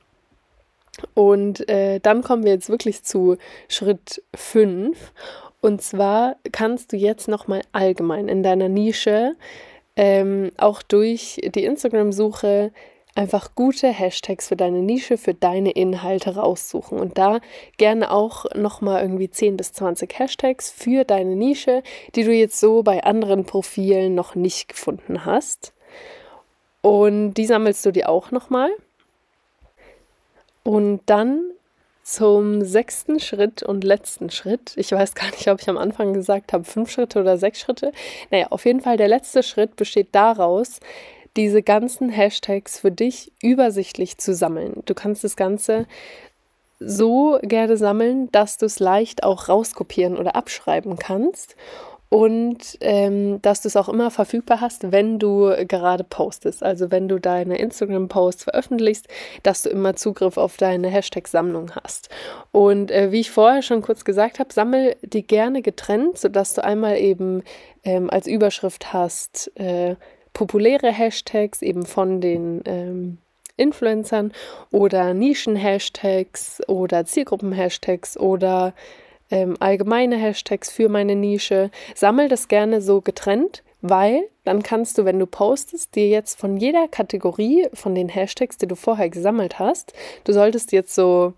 Und 1.14 1.68
äh, 1.70 2.00
dann 2.00 2.22
kommen 2.22 2.44
wir 2.44 2.52
jetzt 2.52 2.70
wirklich 2.70 3.04
zu 3.04 3.38
Schritt 3.68 4.24
5. 4.36 4.98
Und 5.62 5.82
zwar 5.82 6.36
kannst 6.52 6.92
du 6.92 6.98
jetzt 6.98 7.28
nochmal 7.28 7.62
allgemein 7.72 8.28
in 8.28 8.44
deiner 8.44 8.68
Nische 8.68 9.36
ähm, 9.96 10.52
auch 10.58 10.82
durch 10.82 11.40
die 11.54 11.66
Instagram-Suche 11.66 12.72
einfach 13.14 13.56
gute 13.56 13.90
Hashtags 13.90 14.48
für 14.48 14.56
deine 14.56 14.82
Nische, 14.82 15.18
für 15.18 15.34
deine 15.34 15.72
Inhalte 15.72 16.36
raussuchen 16.36 16.98
und 16.98 17.18
da 17.18 17.40
gerne 17.78 18.10
auch 18.12 18.46
nochmal 18.56 19.02
irgendwie 19.02 19.30
10 19.30 19.58
bis 19.58 19.74
20 19.74 20.18
Hashtags 20.18 20.72
für 20.72 21.04
deine 21.04 21.36
Nische, 21.36 21.84
die 22.16 22.24
du 22.24 22.32
jetzt 22.32 22.60
so 22.60 22.84
bei 22.84 23.04
anderen 23.04 23.44
Profilen 23.46 24.16
noch 24.16 24.36
nicht 24.36 24.70
gefunden 24.70 25.26
hast. 25.26 25.74
Und 26.82 27.36
die 27.36 27.46
sammelst 27.46 27.86
du 27.86 27.92
dir 27.92 28.10
auch 28.10 28.32
nochmal. 28.32 28.72
Und 30.64 31.02
dann 31.06 31.52
zum 32.04 32.64
sechsten 32.64 33.20
Schritt 33.20 33.64
und 33.64 33.84
letzten 33.84 34.32
Schritt. 34.32 34.74
Ich 34.76 34.92
weiß 34.92 35.16
gar 35.16 35.30
nicht, 35.32 35.48
ob 35.48 35.62
ich 35.62 35.70
am 35.70 35.78
Anfang 35.78 36.14
gesagt 36.14 36.52
habe, 36.54 36.64
fünf 36.64 36.92
Schritte 36.92 37.20
oder 37.20 37.38
sechs 37.38 37.60
Schritte. 37.60 37.92
Naja, 38.32 38.48
auf 38.50 38.66
jeden 38.66 38.82
Fall 38.82 38.98
der 38.98 39.08
letzte 39.08 39.44
Schritt 39.44 39.76
besteht 39.76 40.10
daraus, 40.12 40.80
diese 41.38 41.62
ganzen 41.62 42.10
Hashtags 42.10 42.80
für 42.80 42.92
dich 42.92 43.32
übersichtlich 43.42 44.18
zu 44.18 44.34
sammeln. 44.34 44.82
Du 44.86 44.94
kannst 44.94 45.24
das 45.24 45.36
Ganze 45.36 45.86
so 46.80 47.40
gerne 47.44 47.78
sammeln, 47.78 48.32
dass 48.32 48.58
du 48.58 48.66
es 48.66 48.80
leicht 48.80 49.24
auch 49.24 49.48
rauskopieren 49.48 50.18
oder 50.18 50.36
abschreiben 50.36 50.98
kannst 50.98 51.56
und 52.14 52.78
ähm, 52.82 53.42
dass 53.42 53.62
du 53.62 53.70
es 53.70 53.78
auch 53.78 53.88
immer 53.88 54.12
verfügbar 54.12 54.60
hast, 54.60 54.92
wenn 54.92 55.18
du 55.18 55.56
gerade 55.66 56.04
postest. 56.04 56.62
Also 56.62 56.92
wenn 56.92 57.08
du 57.08 57.20
deine 57.20 57.58
Instagram-Posts 57.58 58.44
veröffentlichst, 58.44 59.08
dass 59.44 59.62
du 59.62 59.70
immer 59.70 59.96
Zugriff 59.96 60.36
auf 60.36 60.58
deine 60.58 60.90
Hashtag-Sammlung 60.90 61.72
hast. 61.72 62.10
Und 62.52 62.92
äh, 62.92 63.14
wie 63.14 63.22
ich 63.22 63.32
vorher 63.32 63.62
schon 63.62 63.82
kurz 63.82 64.04
gesagt 64.04 64.40
habe, 64.40 64.52
sammel 64.52 64.98
die 65.04 65.26
gerne 65.26 65.62
getrennt, 65.62 66.18
sodass 66.18 66.54
du 66.54 66.66
einmal 66.66 66.98
eben 66.98 67.44
ähm, 67.86 68.10
als 68.10 68.28
Überschrift 68.28 68.92
hast 68.92 69.50
äh, 69.56 69.96
populäre 70.34 70.92
Hashtags 70.92 71.62
eben 71.62 71.86
von 71.86 72.20
den 72.20 72.62
ähm, 72.66 73.20
Influencern 73.56 74.34
oder 74.70 75.14
Nischen-Hashtags 75.14 76.60
oder 76.68 77.06
Zielgruppen-Hashtags 77.06 78.18
oder 78.18 78.74
ähm, 79.32 79.56
allgemeine 79.60 80.18
Hashtags 80.18 80.70
für 80.70 80.90
meine 80.90 81.16
Nische. 81.16 81.72
Sammel 81.96 82.28
das 82.28 82.48
gerne 82.48 82.82
so 82.82 83.02
getrennt, 83.02 83.64
weil 83.82 84.24
dann 84.44 84.64
kannst 84.64 84.98
du, 84.98 85.06
wenn 85.06 85.20
du 85.20 85.26
postest, 85.26 85.96
dir 85.96 86.08
jetzt 86.08 86.40
von 86.40 86.58
jeder 86.58 86.88
Kategorie 86.88 87.68
von 87.74 87.96
den 87.96 88.10
Hashtags, 88.10 88.58
die 88.58 88.68
du 88.68 88.76
vorher 88.76 89.10
gesammelt 89.10 89.60
hast, 89.60 89.94
du 90.24 90.34
solltest 90.34 90.72
jetzt 90.72 90.94
so 90.94 91.34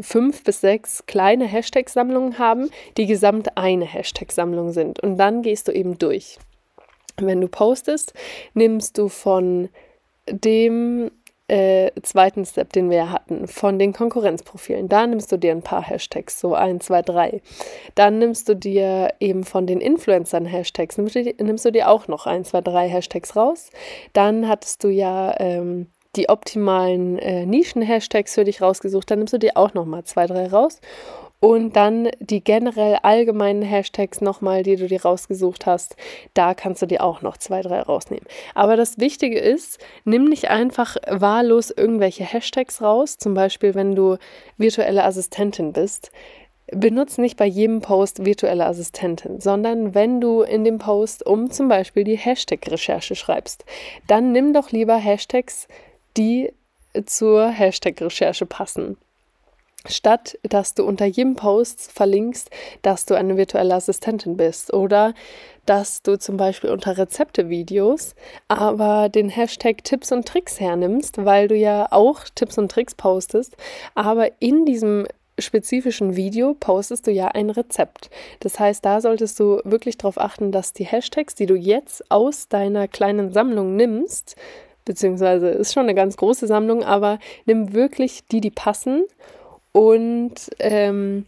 fünf 0.00 0.42
bis 0.44 0.60
sechs 0.60 1.06
kleine 1.06 1.46
Hashtag-Sammlungen 1.46 2.38
haben, 2.38 2.70
die 2.96 3.06
gesamt 3.06 3.56
eine 3.56 3.84
Hashtag-Sammlung 3.84 4.72
sind. 4.72 5.00
Und 5.00 5.16
dann 5.16 5.42
gehst 5.42 5.68
du 5.68 5.72
eben 5.72 5.98
durch. 5.98 6.38
Wenn 7.16 7.40
du 7.40 7.48
postest, 7.48 8.12
nimmst 8.54 8.98
du 8.98 9.08
von 9.08 9.68
dem 10.28 11.10
äh, 11.48 11.90
zweiten 12.02 12.44
Step, 12.46 12.72
den 12.72 12.90
wir 12.90 13.10
hatten, 13.10 13.46
von 13.46 13.78
den 13.78 13.92
Konkurrenzprofilen. 13.92 14.88
Da 14.88 15.06
nimmst 15.06 15.30
du 15.30 15.36
dir 15.36 15.52
ein 15.52 15.62
paar 15.62 15.82
Hashtags, 15.82 16.40
so 16.40 16.54
ein, 16.54 16.80
zwei, 16.80 17.02
drei. 17.02 17.42
Dann 17.94 18.18
nimmst 18.18 18.48
du 18.48 18.56
dir 18.56 19.12
eben 19.20 19.44
von 19.44 19.66
den 19.66 19.80
Influencern 19.80 20.46
Hashtags, 20.46 20.96
nimmst 20.96 21.16
du, 21.16 21.34
nimmst 21.42 21.64
du 21.64 21.70
dir 21.70 21.90
auch 21.90 22.08
noch 22.08 22.26
ein, 22.26 22.44
zwei, 22.44 22.62
drei 22.62 22.88
Hashtags 22.88 23.36
raus. 23.36 23.70
Dann 24.14 24.48
hattest 24.48 24.84
du 24.84 24.88
ja 24.88 25.34
ähm, 25.38 25.88
die 26.16 26.28
optimalen 26.28 27.18
äh, 27.18 27.44
Nischen-Hashtags 27.44 28.34
für 28.34 28.44
dich 28.44 28.62
rausgesucht. 28.62 29.10
Dann 29.10 29.18
nimmst 29.18 29.34
du 29.34 29.38
dir 29.38 29.56
auch 29.56 29.74
noch 29.74 29.84
mal 29.84 30.04
zwei, 30.04 30.26
drei 30.26 30.46
raus. 30.46 30.80
Und 31.44 31.76
dann 31.76 32.08
die 32.20 32.42
generell 32.42 32.96
allgemeinen 33.02 33.60
Hashtags 33.60 34.22
nochmal, 34.22 34.62
die 34.62 34.76
du 34.76 34.86
dir 34.86 35.02
rausgesucht 35.02 35.66
hast. 35.66 35.94
Da 36.32 36.54
kannst 36.54 36.80
du 36.80 36.86
dir 36.86 37.04
auch 37.04 37.20
noch 37.20 37.36
zwei, 37.36 37.60
drei 37.60 37.82
rausnehmen. 37.82 38.24
Aber 38.54 38.76
das 38.76 38.96
Wichtige 38.96 39.38
ist, 39.38 39.78
nimm 40.06 40.24
nicht 40.24 40.48
einfach 40.48 40.96
wahllos 41.06 41.70
irgendwelche 41.70 42.24
Hashtags 42.24 42.80
raus. 42.80 43.18
Zum 43.18 43.34
Beispiel, 43.34 43.74
wenn 43.74 43.94
du 43.94 44.16
virtuelle 44.56 45.04
Assistentin 45.04 45.74
bist. 45.74 46.12
Benutze 46.72 47.20
nicht 47.20 47.36
bei 47.36 47.44
jedem 47.44 47.82
Post 47.82 48.24
virtuelle 48.24 48.64
Assistentin, 48.64 49.38
sondern 49.38 49.94
wenn 49.94 50.22
du 50.22 50.40
in 50.40 50.64
dem 50.64 50.78
Post 50.78 51.26
um 51.26 51.50
zum 51.50 51.68
Beispiel 51.68 52.04
die 52.04 52.16
Hashtag-Recherche 52.16 53.16
schreibst, 53.16 53.66
dann 54.06 54.32
nimm 54.32 54.54
doch 54.54 54.70
lieber 54.70 54.96
Hashtags, 54.96 55.68
die 56.16 56.54
zur 57.04 57.48
Hashtag-Recherche 57.48 58.46
passen 58.46 58.96
statt 59.88 60.38
dass 60.42 60.74
du 60.74 60.84
unter 60.84 61.06
jedem 61.06 61.36
Post 61.36 61.92
verlinkst, 61.92 62.50
dass 62.82 63.06
du 63.06 63.14
eine 63.14 63.36
virtuelle 63.36 63.74
Assistentin 63.74 64.36
bist 64.36 64.72
oder 64.72 65.14
dass 65.66 66.02
du 66.02 66.18
zum 66.18 66.36
Beispiel 66.36 66.70
unter 66.70 66.96
Rezepte-Videos 66.96 68.14
aber 68.48 69.08
den 69.08 69.28
Hashtag 69.28 69.84
Tipps 69.84 70.12
und 70.12 70.26
Tricks 70.26 70.60
hernimmst, 70.60 71.24
weil 71.24 71.48
du 71.48 71.56
ja 71.56 71.88
auch 71.90 72.20
Tipps 72.34 72.58
und 72.58 72.70
Tricks 72.70 72.94
postest, 72.94 73.56
aber 73.94 74.30
in 74.40 74.64
diesem 74.66 75.06
spezifischen 75.38 76.16
Video 76.16 76.54
postest 76.54 77.06
du 77.06 77.10
ja 77.10 77.28
ein 77.28 77.50
Rezept. 77.50 78.10
Das 78.40 78.60
heißt, 78.60 78.84
da 78.84 79.00
solltest 79.00 79.40
du 79.40 79.60
wirklich 79.64 79.98
darauf 79.98 80.18
achten, 80.18 80.52
dass 80.52 80.72
die 80.72 80.84
Hashtags, 80.84 81.34
die 81.34 81.46
du 81.46 81.56
jetzt 81.56 82.08
aus 82.10 82.48
deiner 82.48 82.86
kleinen 82.86 83.32
Sammlung 83.32 83.74
nimmst, 83.74 84.36
beziehungsweise 84.84 85.48
ist 85.48 85.72
schon 85.72 85.84
eine 85.84 85.94
ganz 85.94 86.16
große 86.16 86.46
Sammlung, 86.46 86.84
aber 86.84 87.18
nimm 87.46 87.72
wirklich 87.72 88.26
die, 88.26 88.40
die 88.40 88.50
passen 88.50 89.04
und 89.74 90.34
ähm, 90.60 91.26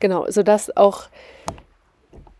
genau, 0.00 0.24
sodass 0.30 0.74
auch 0.74 1.08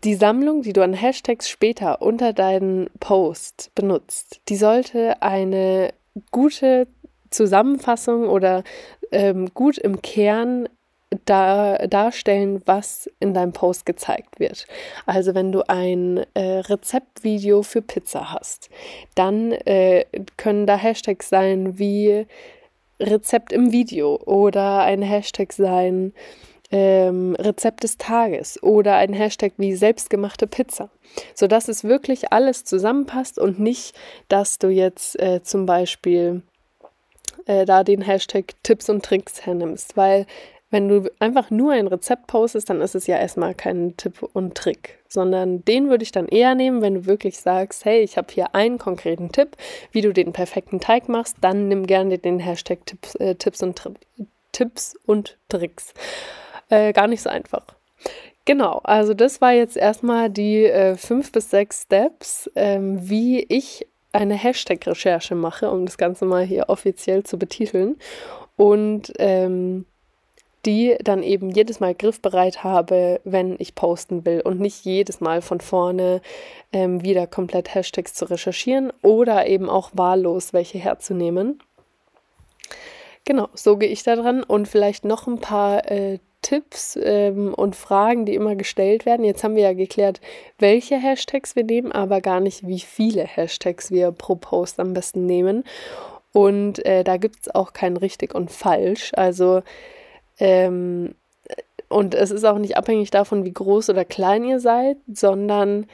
die 0.03 0.15
Sammlung, 0.15 0.63
die 0.63 0.73
du 0.73 0.81
an 0.81 0.93
Hashtags 0.93 1.47
später 1.47 2.01
unter 2.01 2.33
deinen 2.33 2.89
Post 2.99 3.69
benutzt, 3.75 4.41
die 4.49 4.55
sollte 4.55 5.21
eine 5.21 5.93
gute 6.31 6.87
Zusammenfassung 7.29 8.27
oder 8.27 8.63
ähm, 9.11 9.53
gut 9.53 9.77
im 9.77 10.01
Kern 10.01 10.67
da, 11.25 11.77
darstellen, 11.85 12.63
was 12.65 13.07
in 13.19 13.35
deinem 13.35 13.53
Post 13.53 13.85
gezeigt 13.85 14.39
wird. 14.39 14.65
Also 15.05 15.35
wenn 15.35 15.51
du 15.51 15.69
ein 15.69 16.25
äh, 16.33 16.59
Rezeptvideo 16.59 17.61
für 17.61 17.83
Pizza 17.83 18.33
hast, 18.33 18.71
dann 19.13 19.51
äh, 19.51 20.05
können 20.35 20.65
da 20.65 20.77
Hashtags 20.77 21.29
sein 21.29 21.77
wie 21.77 22.25
Rezept 23.03 23.51
im 23.51 23.71
Video 23.71 24.15
oder 24.25 24.81
ein 24.81 25.01
Hashtag 25.01 25.53
sein 25.53 26.13
ähm, 26.71 27.35
Rezept 27.35 27.83
des 27.83 27.97
Tages 27.97 28.61
oder 28.63 28.95
ein 28.95 29.13
Hashtag 29.13 29.53
wie 29.57 29.75
selbstgemachte 29.75 30.47
Pizza, 30.47 30.89
sodass 31.35 31.67
es 31.67 31.83
wirklich 31.83 32.33
alles 32.33 32.65
zusammenpasst 32.65 33.37
und 33.37 33.59
nicht, 33.59 33.95
dass 34.27 34.57
du 34.57 34.69
jetzt 34.69 35.19
äh, 35.21 35.43
zum 35.43 35.67
Beispiel 35.67 36.41
äh, 37.45 37.65
da 37.65 37.83
den 37.83 38.01
Hashtag 38.01 38.53
Tipps 38.63 38.89
und 38.89 39.05
Tricks 39.05 39.45
hernimmst, 39.45 39.95
weil 39.95 40.25
wenn 40.73 40.89
du 40.89 41.11
einfach 41.19 41.51
nur 41.51 41.73
ein 41.73 41.85
Rezept 41.85 42.25
postest, 42.25 42.67
dann 42.67 42.81
ist 42.81 42.95
es 42.95 43.05
ja 43.05 43.15
erstmal 43.19 43.53
kein 43.53 43.95
Tipp 43.95 44.23
und 44.33 44.55
Trick, 44.55 44.97
sondern 45.07 45.63
den 45.63 45.87
würde 45.87 46.01
ich 46.01 46.11
dann 46.11 46.27
eher 46.27 46.55
nehmen, 46.55 46.81
wenn 46.81 46.95
du 46.95 47.05
wirklich 47.05 47.37
sagst, 47.37 47.85
hey, 47.85 48.01
ich 48.01 48.17
habe 48.17 48.33
hier 48.33 48.55
einen 48.55 48.79
konkreten 48.79 49.31
Tipp, 49.31 49.55
wie 49.91 50.01
du 50.01 50.11
den 50.13 50.33
perfekten 50.33 50.79
Teig 50.79 51.09
machst, 51.09 51.37
dann 51.41 51.67
nimm 51.67 51.85
gerne 51.85 52.17
den 52.17 52.39
Hashtag 52.39 52.87
Tipps, 52.87 53.13
äh, 53.15 53.35
Tipps, 53.35 53.61
und, 53.61 53.75
Tri 53.75 53.93
Tipps 54.51 54.95
und 55.05 55.37
Tricks. 55.47 55.93
Äh, 56.69 56.91
gar 56.91 57.05
nicht 57.05 57.21
so 57.21 57.29
einfach. 57.29 57.67
Genau, 58.45 58.81
also 58.83 59.13
das 59.13 59.41
war 59.41 59.53
jetzt 59.53 59.77
erstmal 59.77 60.31
die 60.31 60.65
äh, 60.65 60.95
fünf 60.95 61.31
bis 61.31 61.51
sechs 61.51 61.83
Steps, 61.83 62.49
ähm, 62.55 62.97
wie 63.07 63.43
ich 63.43 63.85
eine 64.11 64.33
Hashtag-Recherche 64.33 65.35
mache, 65.35 65.69
um 65.69 65.85
das 65.85 65.99
Ganze 65.99 66.25
mal 66.25 66.43
hier 66.43 66.69
offiziell 66.69 67.21
zu 67.23 67.37
betiteln. 67.37 67.97
Und 68.55 69.13
ähm, 69.19 69.85
die 70.65 70.95
dann 71.03 71.23
eben 71.23 71.49
jedes 71.49 71.79
Mal 71.79 71.93
griffbereit 71.93 72.63
habe, 72.63 73.19
wenn 73.23 73.55
ich 73.59 73.75
posten 73.75 74.25
will 74.25 74.41
und 74.41 74.59
nicht 74.59 74.85
jedes 74.85 75.19
Mal 75.19 75.41
von 75.41 75.59
vorne 75.59 76.21
ähm, 76.71 77.03
wieder 77.03 77.27
komplett 77.27 77.73
Hashtags 77.73 78.13
zu 78.13 78.29
recherchieren 78.29 78.91
oder 79.01 79.47
eben 79.47 79.69
auch 79.69 79.91
wahllos 79.93 80.53
welche 80.53 80.77
herzunehmen. 80.77 81.59
genau, 83.25 83.49
so 83.53 83.77
gehe 83.77 83.89
ich 83.89 84.03
da 84.03 84.15
dran 84.15 84.43
und 84.43 84.67
vielleicht 84.67 85.05
noch 85.05 85.27
ein 85.27 85.39
paar 85.39 85.89
äh, 85.91 86.19
Tipps 86.43 86.99
ähm, 87.01 87.53
und 87.53 87.75
Fragen, 87.75 88.25
die 88.25 88.35
immer 88.35 88.55
gestellt 88.55 89.05
werden. 89.05 89.25
Jetzt 89.25 89.43
haben 89.43 89.55
wir 89.55 89.63
ja 89.63 89.73
geklärt, 89.73 90.21
welche 90.59 90.97
Hashtags 90.97 91.55
wir 91.55 91.63
nehmen, 91.63 91.91
aber 91.91 92.21
gar 92.21 92.39
nicht, 92.39 92.67
wie 92.67 92.79
viele 92.79 93.23
Hashtags 93.23 93.89
wir 93.89 94.11
pro 94.11 94.35
Post 94.35 94.79
am 94.79 94.93
besten 94.93 95.25
nehmen. 95.25 95.63
Und 96.33 96.85
äh, 96.85 97.03
da 97.03 97.17
gibt 97.17 97.37
es 97.41 97.55
auch 97.55 97.73
kein 97.73 97.97
richtig 97.97 98.35
und 98.35 98.51
falsch. 98.51 99.11
Also, 99.15 99.63
ähm, 100.39 101.15
und 101.89 102.15
es 102.15 102.31
ist 102.31 102.43
auch 102.43 102.57
nicht 102.57 102.77
abhängig 102.77 103.11
davon, 103.11 103.45
wie 103.45 103.53
groß 103.53 103.89
oder 103.89 104.03
klein 104.03 104.43
ihr 104.43 104.59
seid, 104.59 104.97
sondern 105.11 105.87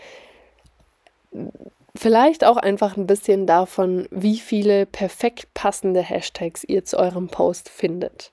Vielleicht 2.01 2.46
auch 2.46 2.56
einfach 2.56 2.96
ein 2.96 3.08
bisschen 3.08 3.46
davon, 3.46 4.08
wie 4.10 4.38
viele 4.38 4.86
perfekt 4.86 5.53
passende 5.53 6.00
Hashtags 6.00 6.63
ihr 6.63 6.86
zu 6.86 6.98
eurem 6.98 7.27
Post 7.27 7.68
findet. 7.68 8.32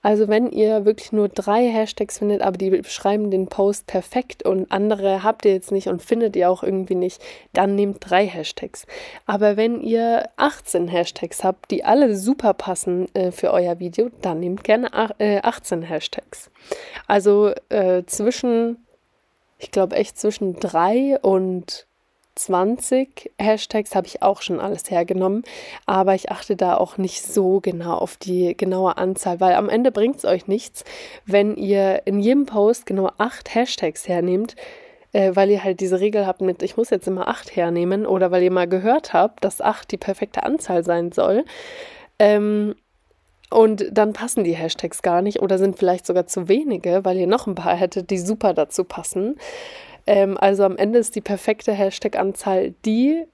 Also 0.00 0.28
wenn 0.28 0.50
ihr 0.50 0.86
wirklich 0.86 1.12
nur 1.12 1.28
drei 1.28 1.68
Hashtags 1.68 2.20
findet, 2.20 2.40
aber 2.40 2.56
die 2.56 2.70
beschreiben 2.70 3.30
den 3.30 3.48
Post 3.48 3.86
perfekt 3.86 4.46
und 4.46 4.72
andere 4.72 5.22
habt 5.22 5.44
ihr 5.44 5.52
jetzt 5.52 5.72
nicht 5.72 5.88
und 5.88 6.00
findet 6.00 6.36
ihr 6.36 6.48
auch 6.48 6.62
irgendwie 6.62 6.94
nicht, 6.94 7.20
dann 7.52 7.74
nehmt 7.74 7.98
drei 8.00 8.26
Hashtags. 8.26 8.86
Aber 9.26 9.58
wenn 9.58 9.82
ihr 9.82 10.30
18 10.36 10.88
Hashtags 10.88 11.44
habt, 11.44 11.70
die 11.70 11.84
alle 11.84 12.16
super 12.16 12.54
passen 12.54 13.14
äh, 13.14 13.30
für 13.30 13.52
euer 13.52 13.78
Video, 13.78 14.08
dann 14.22 14.40
nehmt 14.40 14.64
gerne 14.64 14.88
äh, 15.18 15.42
18 15.42 15.82
Hashtags. 15.82 16.50
Also 17.06 17.52
äh, 17.68 18.04
zwischen, 18.06 18.78
ich 19.58 19.70
glaube 19.70 19.96
echt 19.96 20.18
zwischen 20.18 20.58
drei 20.58 21.18
und 21.20 21.86
20 22.34 23.32
Hashtags 23.38 23.94
habe 23.94 24.06
ich 24.06 24.22
auch 24.22 24.42
schon 24.42 24.60
alles 24.60 24.90
hergenommen, 24.90 25.44
aber 25.86 26.14
ich 26.14 26.30
achte 26.30 26.56
da 26.56 26.76
auch 26.76 26.96
nicht 26.96 27.22
so 27.22 27.60
genau 27.60 27.94
auf 27.94 28.16
die 28.16 28.56
genaue 28.56 28.96
Anzahl, 28.96 29.40
weil 29.40 29.54
am 29.54 29.68
Ende 29.68 29.92
bringt 29.92 30.16
es 30.16 30.24
euch 30.24 30.46
nichts, 30.46 30.84
wenn 31.26 31.56
ihr 31.56 32.02
in 32.06 32.20
jedem 32.20 32.46
Post 32.46 32.86
genau 32.86 33.10
acht 33.18 33.54
Hashtags 33.54 34.08
hernehmt, 34.08 34.56
äh, 35.12 35.32
weil 35.34 35.50
ihr 35.50 35.62
halt 35.62 35.80
diese 35.80 36.00
Regel 36.00 36.26
habt 36.26 36.40
mit, 36.40 36.62
ich 36.62 36.76
muss 36.76 36.90
jetzt 36.90 37.06
immer 37.06 37.28
acht 37.28 37.54
hernehmen 37.54 38.06
oder 38.06 38.30
weil 38.30 38.42
ihr 38.42 38.52
mal 38.52 38.68
gehört 38.68 39.12
habt, 39.12 39.44
dass 39.44 39.60
acht 39.60 39.90
die 39.92 39.98
perfekte 39.98 40.42
Anzahl 40.42 40.84
sein 40.84 41.12
soll. 41.12 41.44
Ähm, 42.18 42.74
und 43.50 43.84
dann 43.92 44.14
passen 44.14 44.44
die 44.44 44.56
Hashtags 44.56 45.02
gar 45.02 45.20
nicht 45.20 45.42
oder 45.42 45.58
sind 45.58 45.78
vielleicht 45.78 46.06
sogar 46.06 46.26
zu 46.26 46.48
wenige, 46.48 47.04
weil 47.04 47.18
ihr 47.18 47.26
noch 47.26 47.46
ein 47.46 47.54
paar 47.54 47.76
hättet, 47.76 48.08
die 48.08 48.18
super 48.18 48.54
dazu 48.54 48.84
passen. 48.84 49.36
Ähm, 50.06 50.36
also 50.38 50.64
am 50.64 50.76
Ende 50.76 50.98
ist 50.98 51.14
die 51.16 51.20
perfekte 51.20 51.72
Hashtag-Anzahl 51.72 52.74
die, 52.84 53.24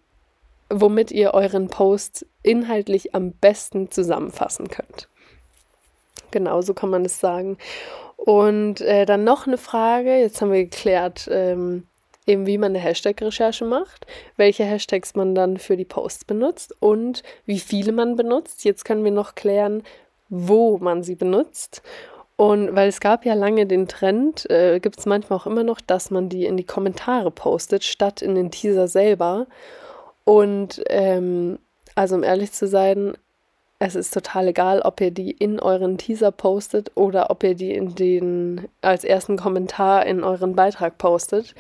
womit 0.70 1.10
ihr 1.10 1.34
euren 1.34 1.68
Post 1.68 2.26
inhaltlich 2.42 3.14
am 3.14 3.32
besten 3.32 3.90
zusammenfassen 3.90 4.68
könnt. 4.68 5.08
Genau, 6.30 6.60
so 6.60 6.74
kann 6.74 6.90
man 6.90 7.04
es 7.04 7.20
sagen. 7.20 7.56
Und 8.16 8.80
äh, 8.80 9.06
dann 9.06 9.24
noch 9.24 9.46
eine 9.46 9.58
Frage, 9.58 10.18
jetzt 10.18 10.42
haben 10.42 10.52
wir 10.52 10.64
geklärt, 10.64 11.28
ähm, 11.30 11.86
eben 12.26 12.46
wie 12.46 12.58
man 12.58 12.72
eine 12.72 12.80
Hashtag-Recherche 12.80 13.64
macht, 13.64 14.06
welche 14.36 14.64
Hashtags 14.64 15.14
man 15.14 15.34
dann 15.34 15.56
für 15.56 15.76
die 15.76 15.84
Posts 15.84 16.26
benutzt 16.26 16.74
und 16.80 17.22
wie 17.46 17.58
viele 17.58 17.92
man 17.92 18.16
benutzt. 18.16 18.64
Jetzt 18.64 18.84
können 18.84 19.04
wir 19.04 19.10
noch 19.10 19.34
klären, 19.34 19.82
wo 20.28 20.76
man 20.78 21.02
sie 21.02 21.14
benutzt. 21.14 21.82
Und 22.38 22.76
weil 22.76 22.88
es 22.88 23.00
gab 23.00 23.24
ja 23.24 23.34
lange 23.34 23.66
den 23.66 23.88
Trend, 23.88 24.48
äh, 24.48 24.78
gibt 24.78 25.00
es 25.00 25.06
manchmal 25.06 25.40
auch 25.40 25.46
immer 25.46 25.64
noch, 25.64 25.80
dass 25.80 26.12
man 26.12 26.28
die 26.28 26.46
in 26.46 26.56
die 26.56 26.62
Kommentare 26.62 27.32
postet, 27.32 27.82
statt 27.82 28.22
in 28.22 28.36
den 28.36 28.52
Teaser 28.52 28.86
selber. 28.86 29.48
Und 30.22 30.80
ähm, 30.88 31.58
also 31.96 32.14
um 32.14 32.22
ehrlich 32.22 32.52
zu 32.52 32.68
sein, 32.68 33.14
es 33.80 33.96
ist 33.96 34.14
total 34.14 34.46
egal, 34.46 34.82
ob 34.82 35.00
ihr 35.00 35.10
die 35.10 35.32
in 35.32 35.58
euren 35.58 35.98
Teaser 35.98 36.30
postet 36.30 36.92
oder 36.94 37.30
ob 37.30 37.42
ihr 37.42 37.56
die 37.56 37.74
in 37.74 37.96
den 37.96 38.68
als 38.82 39.02
ersten 39.02 39.36
Kommentar 39.36 40.06
in 40.06 40.22
euren 40.22 40.54
Beitrag 40.54 40.96
postet. 40.96 41.56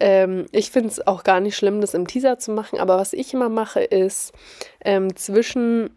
Ähm, 0.00 0.46
ich 0.50 0.72
finde 0.72 0.88
es 0.88 1.06
auch 1.06 1.22
gar 1.22 1.38
nicht 1.38 1.56
schlimm, 1.56 1.80
das 1.80 1.94
im 1.94 2.08
Teaser 2.08 2.40
zu 2.40 2.50
machen, 2.50 2.80
aber 2.80 2.98
was 2.98 3.12
ich 3.12 3.32
immer 3.32 3.48
mache, 3.48 3.80
ist 3.80 4.32
ähm, 4.84 5.14
zwischen 5.14 5.96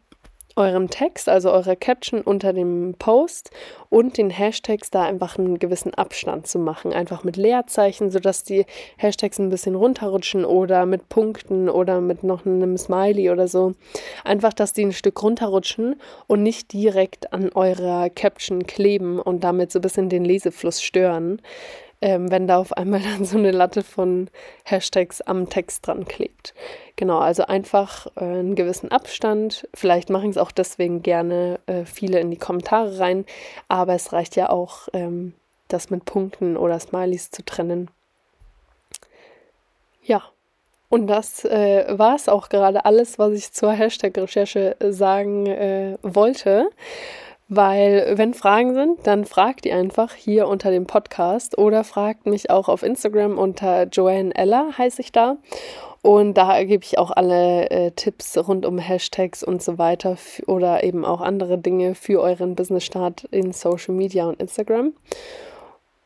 eurem 0.55 0.89
Text, 0.89 1.29
also 1.29 1.51
eurer 1.51 1.75
Caption 1.75 2.21
unter 2.21 2.53
dem 2.53 2.95
Post 2.99 3.51
und 3.89 4.17
den 4.17 4.29
Hashtags 4.29 4.91
da 4.91 5.03
einfach 5.03 5.37
einen 5.37 5.59
gewissen 5.59 5.93
Abstand 5.93 6.47
zu 6.47 6.59
machen. 6.59 6.93
Einfach 6.93 7.23
mit 7.23 7.37
Leerzeichen, 7.37 8.11
sodass 8.11 8.43
die 8.43 8.65
Hashtags 8.97 9.39
ein 9.39 9.49
bisschen 9.49 9.75
runterrutschen 9.75 10.45
oder 10.45 10.85
mit 10.85 11.09
Punkten 11.09 11.69
oder 11.69 12.01
mit 12.01 12.23
noch 12.23 12.45
einem 12.45 12.77
Smiley 12.77 13.29
oder 13.29 13.47
so. 13.47 13.73
Einfach, 14.23 14.53
dass 14.53 14.73
die 14.73 14.85
ein 14.85 14.93
Stück 14.93 15.21
runterrutschen 15.21 15.95
und 16.27 16.43
nicht 16.43 16.73
direkt 16.73 17.33
an 17.33 17.51
eurer 17.53 18.09
Caption 18.09 18.65
kleben 18.65 19.19
und 19.19 19.43
damit 19.43 19.71
so 19.71 19.79
ein 19.79 19.83
bisschen 19.83 20.09
den 20.09 20.25
Lesefluss 20.25 20.81
stören 20.81 21.41
ähm, 22.03 22.29
wenn 22.29 22.47
da 22.47 22.57
auf 22.57 22.73
einmal 22.73 22.99
dann 23.17 23.23
so 23.23 23.37
eine 23.37 23.51
Latte 23.51 23.81
von 23.81 24.29
Hashtags 24.65 25.21
am 25.21 25.49
Text 25.49 25.87
dran 25.87 26.05
klebt. 26.05 26.53
Genau, 26.97 27.19
also 27.19 27.45
einfach 27.45 28.07
äh, 28.17 28.25
einen 28.25 28.55
gewissen 28.55 28.91
Abstand. 28.91 29.67
Vielleicht 29.73 30.09
machen 30.09 30.29
es 30.29 30.37
auch 30.37 30.51
deswegen 30.51 31.01
gerne 31.01 31.59
äh, 31.65 31.85
viele 31.85 32.19
in 32.19 32.29
die 32.29 32.37
Kommentare 32.37 32.99
rein, 32.99 33.25
aber 33.69 33.95
es 33.95 34.11
reicht 34.11 34.35
ja 34.35 34.49
auch, 34.49 34.89
ähm, 34.91 35.33
das 35.69 35.89
mit 35.89 36.03
Punkten 36.03 36.57
oder 36.57 36.77
Smileys 36.77 37.31
zu 37.31 37.43
trennen. 37.43 37.89
Ja, 40.03 40.23
und 40.89 41.07
das 41.07 41.45
äh, 41.45 41.85
war 41.97 42.15
es 42.15 42.27
auch 42.27 42.49
gerade 42.49 42.85
alles, 42.85 43.17
was 43.17 43.31
ich 43.31 43.53
zur 43.53 43.71
Hashtag-Recherche 43.71 44.75
sagen 44.89 45.47
äh, 45.47 45.97
wollte. 46.03 46.69
Weil, 47.55 48.17
wenn 48.17 48.33
Fragen 48.33 48.73
sind, 48.73 49.05
dann 49.05 49.25
fragt 49.25 49.67
ihr 49.67 49.75
einfach 49.75 50.15
hier 50.15 50.47
unter 50.47 50.71
dem 50.71 50.87
Podcast 50.87 51.57
oder 51.57 51.83
fragt 51.83 52.25
mich 52.25 52.49
auch 52.49 52.67
auf 52.67 52.81
Instagram 52.81 53.37
unter 53.37 53.83
Joanne 53.83 54.33
Ella, 54.33 54.69
heiße 54.75 55.01
ich 55.01 55.11
da. 55.11 55.37
Und 56.01 56.33
da 56.33 56.63
gebe 56.63 56.83
ich 56.83 56.97
auch 56.97 57.11
alle 57.11 57.69
äh, 57.69 57.91
Tipps 57.91 58.37
rund 58.37 58.65
um 58.65 58.79
Hashtags 58.79 59.43
und 59.43 59.61
so 59.61 59.77
weiter 59.77 60.17
oder 60.47 60.83
eben 60.83 61.05
auch 61.05 61.21
andere 61.21 61.59
Dinge 61.59 61.93
für 61.93 62.21
euren 62.21 62.55
Business-Start 62.55 63.25
in 63.25 63.53
Social 63.53 63.93
Media 63.93 64.25
und 64.25 64.41
Instagram. 64.41 64.93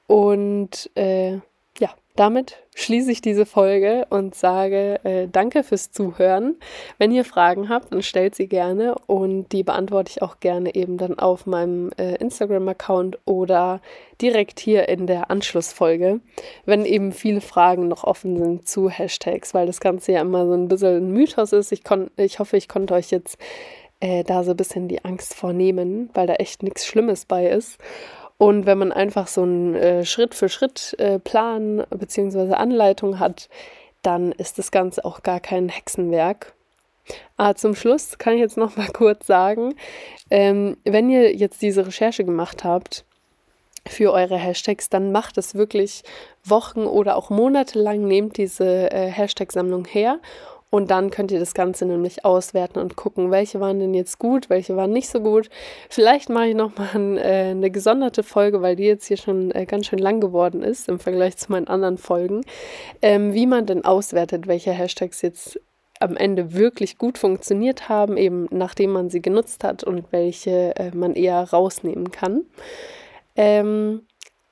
Und 0.08 0.90
äh, 0.96 1.36
ja, 1.80 1.90
damit 2.18 2.58
schließe 2.76 3.12
ich 3.12 3.22
diese 3.22 3.46
Folge 3.46 4.06
und 4.10 4.36
sage 4.36 5.00
äh, 5.04 5.28
danke 5.32 5.64
fürs 5.64 5.92
Zuhören. 5.92 6.56
Wenn 6.98 7.12
ihr 7.12 7.26
Fragen 7.26 7.70
habt, 7.70 7.94
dann 7.94 8.02
stellt 8.02 8.36
sie 8.36 8.48
gerne 8.48 8.96
und 9.08 9.52
die 9.52 9.64
beantworte 9.64 10.12
ich 10.12 10.22
auch 10.22 10.40
gerne 10.40 10.76
eben 10.76 10.98
dann 10.98 11.18
auf 11.18 11.46
meinem 11.46 11.92
äh, 11.98 12.16
Instagram-Account 12.16 13.20
oder 13.26 13.82
direkt 14.22 14.60
hier 14.60 14.90
in 14.90 15.08
der 15.08 15.32
Anschlussfolge, 15.32 16.20
wenn 16.66 16.86
eben 16.86 17.12
viele 17.12 17.42
Fragen 17.42 17.88
noch 17.88 18.04
offen 18.04 18.38
sind 18.38 18.68
zu 18.68 18.90
Hashtags, 18.90 19.54
weil 19.54 19.66
das 19.66 19.80
Ganze 19.80 20.14
ja 20.14 20.22
immer 20.22 20.46
so 20.46 20.54
ein 20.54 20.68
bisschen 20.68 20.98
ein 20.98 21.12
Mythos 21.12 21.54
ist. 21.54 21.72
Ich, 21.72 21.84
ich 22.18 22.40
hoffe, 22.40 22.58
ich 22.58 22.68
konnte 22.68 22.94
euch 22.94 23.12
jetzt 23.12 23.38
äh, 24.00 24.24
da 24.24 24.44
so 24.44 24.52
ein 24.52 24.58
bisschen 24.58 24.88
die 24.88 25.04
Angst 25.04 25.34
vornehmen, 25.34 26.10
weil 26.14 26.28
da 26.28 26.34
echt 26.36 26.64
nichts 26.64 26.86
Schlimmes 26.86 27.26
bei 27.26 27.48
ist. 27.48 27.78
Und 28.38 28.65
wenn 28.65 28.78
man 28.78 28.91
einfach 28.91 29.28
so 29.28 29.41
einen 29.43 29.76
äh, 29.76 30.06
Schritt 30.06 30.36
für 30.36 30.50
Schritt 30.50 30.95
äh, 31.00 31.19
bzw. 31.19 32.54
Anleitung 32.54 33.19
hat, 33.19 33.50
dann 34.04 34.32
ist 34.32 34.60
das 34.60 34.71
Ganze 34.71 35.04
auch 35.06 35.23
gar 35.23 35.39
kein 35.39 35.69
Hexenwerk. 35.69 36.54
Ah, 37.38 37.56
zum 37.56 37.73
Schluss 37.73 38.17
kann 38.17 38.34
ich 38.34 38.39
jetzt 38.39 38.58
noch 38.58 38.78
mal 38.78 38.88
kurz 38.93 39.26
sagen, 39.26 39.76
ähm, 40.30 40.78
wenn 40.84 41.10
ihr 41.10 41.36
jetzt 41.36 41.62
diese 41.62 41.86
Recherche 41.88 42.23
gemacht 42.23 42.63
habt 42.63 43.06
für 43.88 44.12
eure 44.12 44.38
Hashtags, 44.38 44.89
dann 44.89 45.12
macht 45.12 45.38
es 45.38 45.56
wirklich 45.56 46.04
Wochen 46.43 46.82
oder 46.82 47.15
auch 47.15 47.30
Monate 47.30 47.80
lang, 47.80 48.06
nehmt 48.06 48.38
diese 48.38 48.91
äh, 48.91 49.08
Hashtag-Sammlung 49.10 49.86
her 49.86 50.19
und 50.70 50.92
dann 50.92 51.12
könnt 51.12 51.32
ihr 51.32 51.40
das 51.40 51.54
Ganze 51.54 51.86
nämlich 51.86 52.26
auswerten 52.26 52.80
und 52.80 52.98
gucken, 52.98 53.32
welche 53.32 53.60
waren 53.60 53.80
denn 53.80 53.94
jetzt 53.94 54.20
gut, 54.20 54.50
welche 54.50 54.76
waren 54.76 54.92
nicht 54.92 55.10
so 55.10 55.22
gut. 55.22 55.50
Vielleicht 55.90 56.30
mache 56.30 56.48
ich 56.48 56.56
nochmal 56.56 56.90
ein, 56.94 57.18
äh, 57.18 57.52
eine 57.52 57.72
gesonderte 57.72 58.24
Folge, 58.24 58.62
weil 58.62 58.76
die 58.76 58.84
jetzt 58.84 59.06
hier 59.06 59.18
schon 59.18 59.52
äh, 59.52 59.66
ganz 59.66 59.88
schön 59.88 60.00
lang 60.00 60.20
geworden 60.20 60.64
ist 60.64 60.90
im 60.90 61.00
Vergleich 61.00 61.38
zu 61.38 61.52
meinen 61.52 61.68
anderen 61.68 61.98
Folgen, 61.98 62.42
ähm, 63.02 63.34
wie 63.34 63.48
man 63.48 63.66
denn 63.66 63.86
auswertet, 63.86 64.48
welche 64.48 64.72
Hashtags 64.72 65.22
jetzt 65.22 65.60
am 66.00 66.16
Ende 66.18 66.54
wirklich 66.54 66.98
gut 66.98 67.18
funktioniert 67.18 67.90
haben, 67.90 68.18
eben 68.18 68.48
nachdem 68.52 68.92
man 68.92 69.10
sie 69.10 69.22
genutzt 69.22 69.64
hat 69.64 69.84
und 69.84 70.12
welche 70.12 70.76
äh, 70.76 70.92
man 70.94 71.16
eher 71.16 71.50
rausnehmen 71.50 72.12
kann. 72.12 72.46
Ähm, 73.36 74.02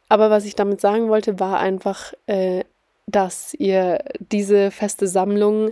aber 0.07 0.29
was 0.29 0.45
ich 0.45 0.55
damit 0.55 0.81
sagen 0.81 1.09
wollte, 1.09 1.39
war 1.39 1.59
einfach, 1.59 2.13
äh, 2.27 2.63
dass 3.07 3.53
ihr 3.53 4.03
diese 4.19 4.71
feste 4.71 5.07
Sammlung 5.07 5.71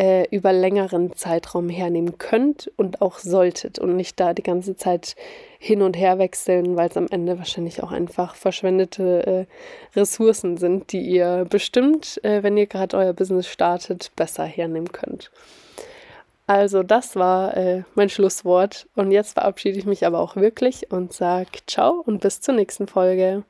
äh, 0.00 0.26
über 0.30 0.50
längeren 0.54 1.14
Zeitraum 1.14 1.68
hernehmen 1.68 2.16
könnt 2.16 2.72
und 2.78 3.02
auch 3.02 3.18
solltet 3.18 3.78
und 3.78 3.96
nicht 3.96 4.18
da 4.18 4.32
die 4.32 4.42
ganze 4.42 4.74
Zeit 4.74 5.14
hin 5.58 5.82
und 5.82 5.94
her 5.94 6.18
wechseln, 6.18 6.74
weil 6.74 6.88
es 6.88 6.96
am 6.96 7.06
Ende 7.10 7.36
wahrscheinlich 7.36 7.82
auch 7.82 7.92
einfach 7.92 8.34
verschwendete 8.34 9.26
äh, 9.94 9.98
Ressourcen 9.98 10.56
sind, 10.56 10.92
die 10.92 11.02
ihr 11.02 11.46
bestimmt, 11.50 12.18
äh, 12.24 12.42
wenn 12.42 12.56
ihr 12.56 12.66
gerade 12.66 12.96
euer 12.96 13.12
Business 13.12 13.46
startet, 13.46 14.10
besser 14.16 14.44
hernehmen 14.44 14.90
könnt. 14.90 15.30
Also 16.46 16.82
das 16.82 17.14
war 17.14 17.54
äh, 17.58 17.82
mein 17.94 18.08
Schlusswort 18.08 18.88
und 18.96 19.10
jetzt 19.10 19.34
verabschiede 19.34 19.78
ich 19.78 19.84
mich 19.84 20.06
aber 20.06 20.20
auch 20.20 20.34
wirklich 20.34 20.90
und 20.90 21.12
sage 21.12 21.50
ciao 21.66 22.02
und 22.06 22.22
bis 22.22 22.40
zur 22.40 22.54
nächsten 22.54 22.86
Folge. 22.86 23.44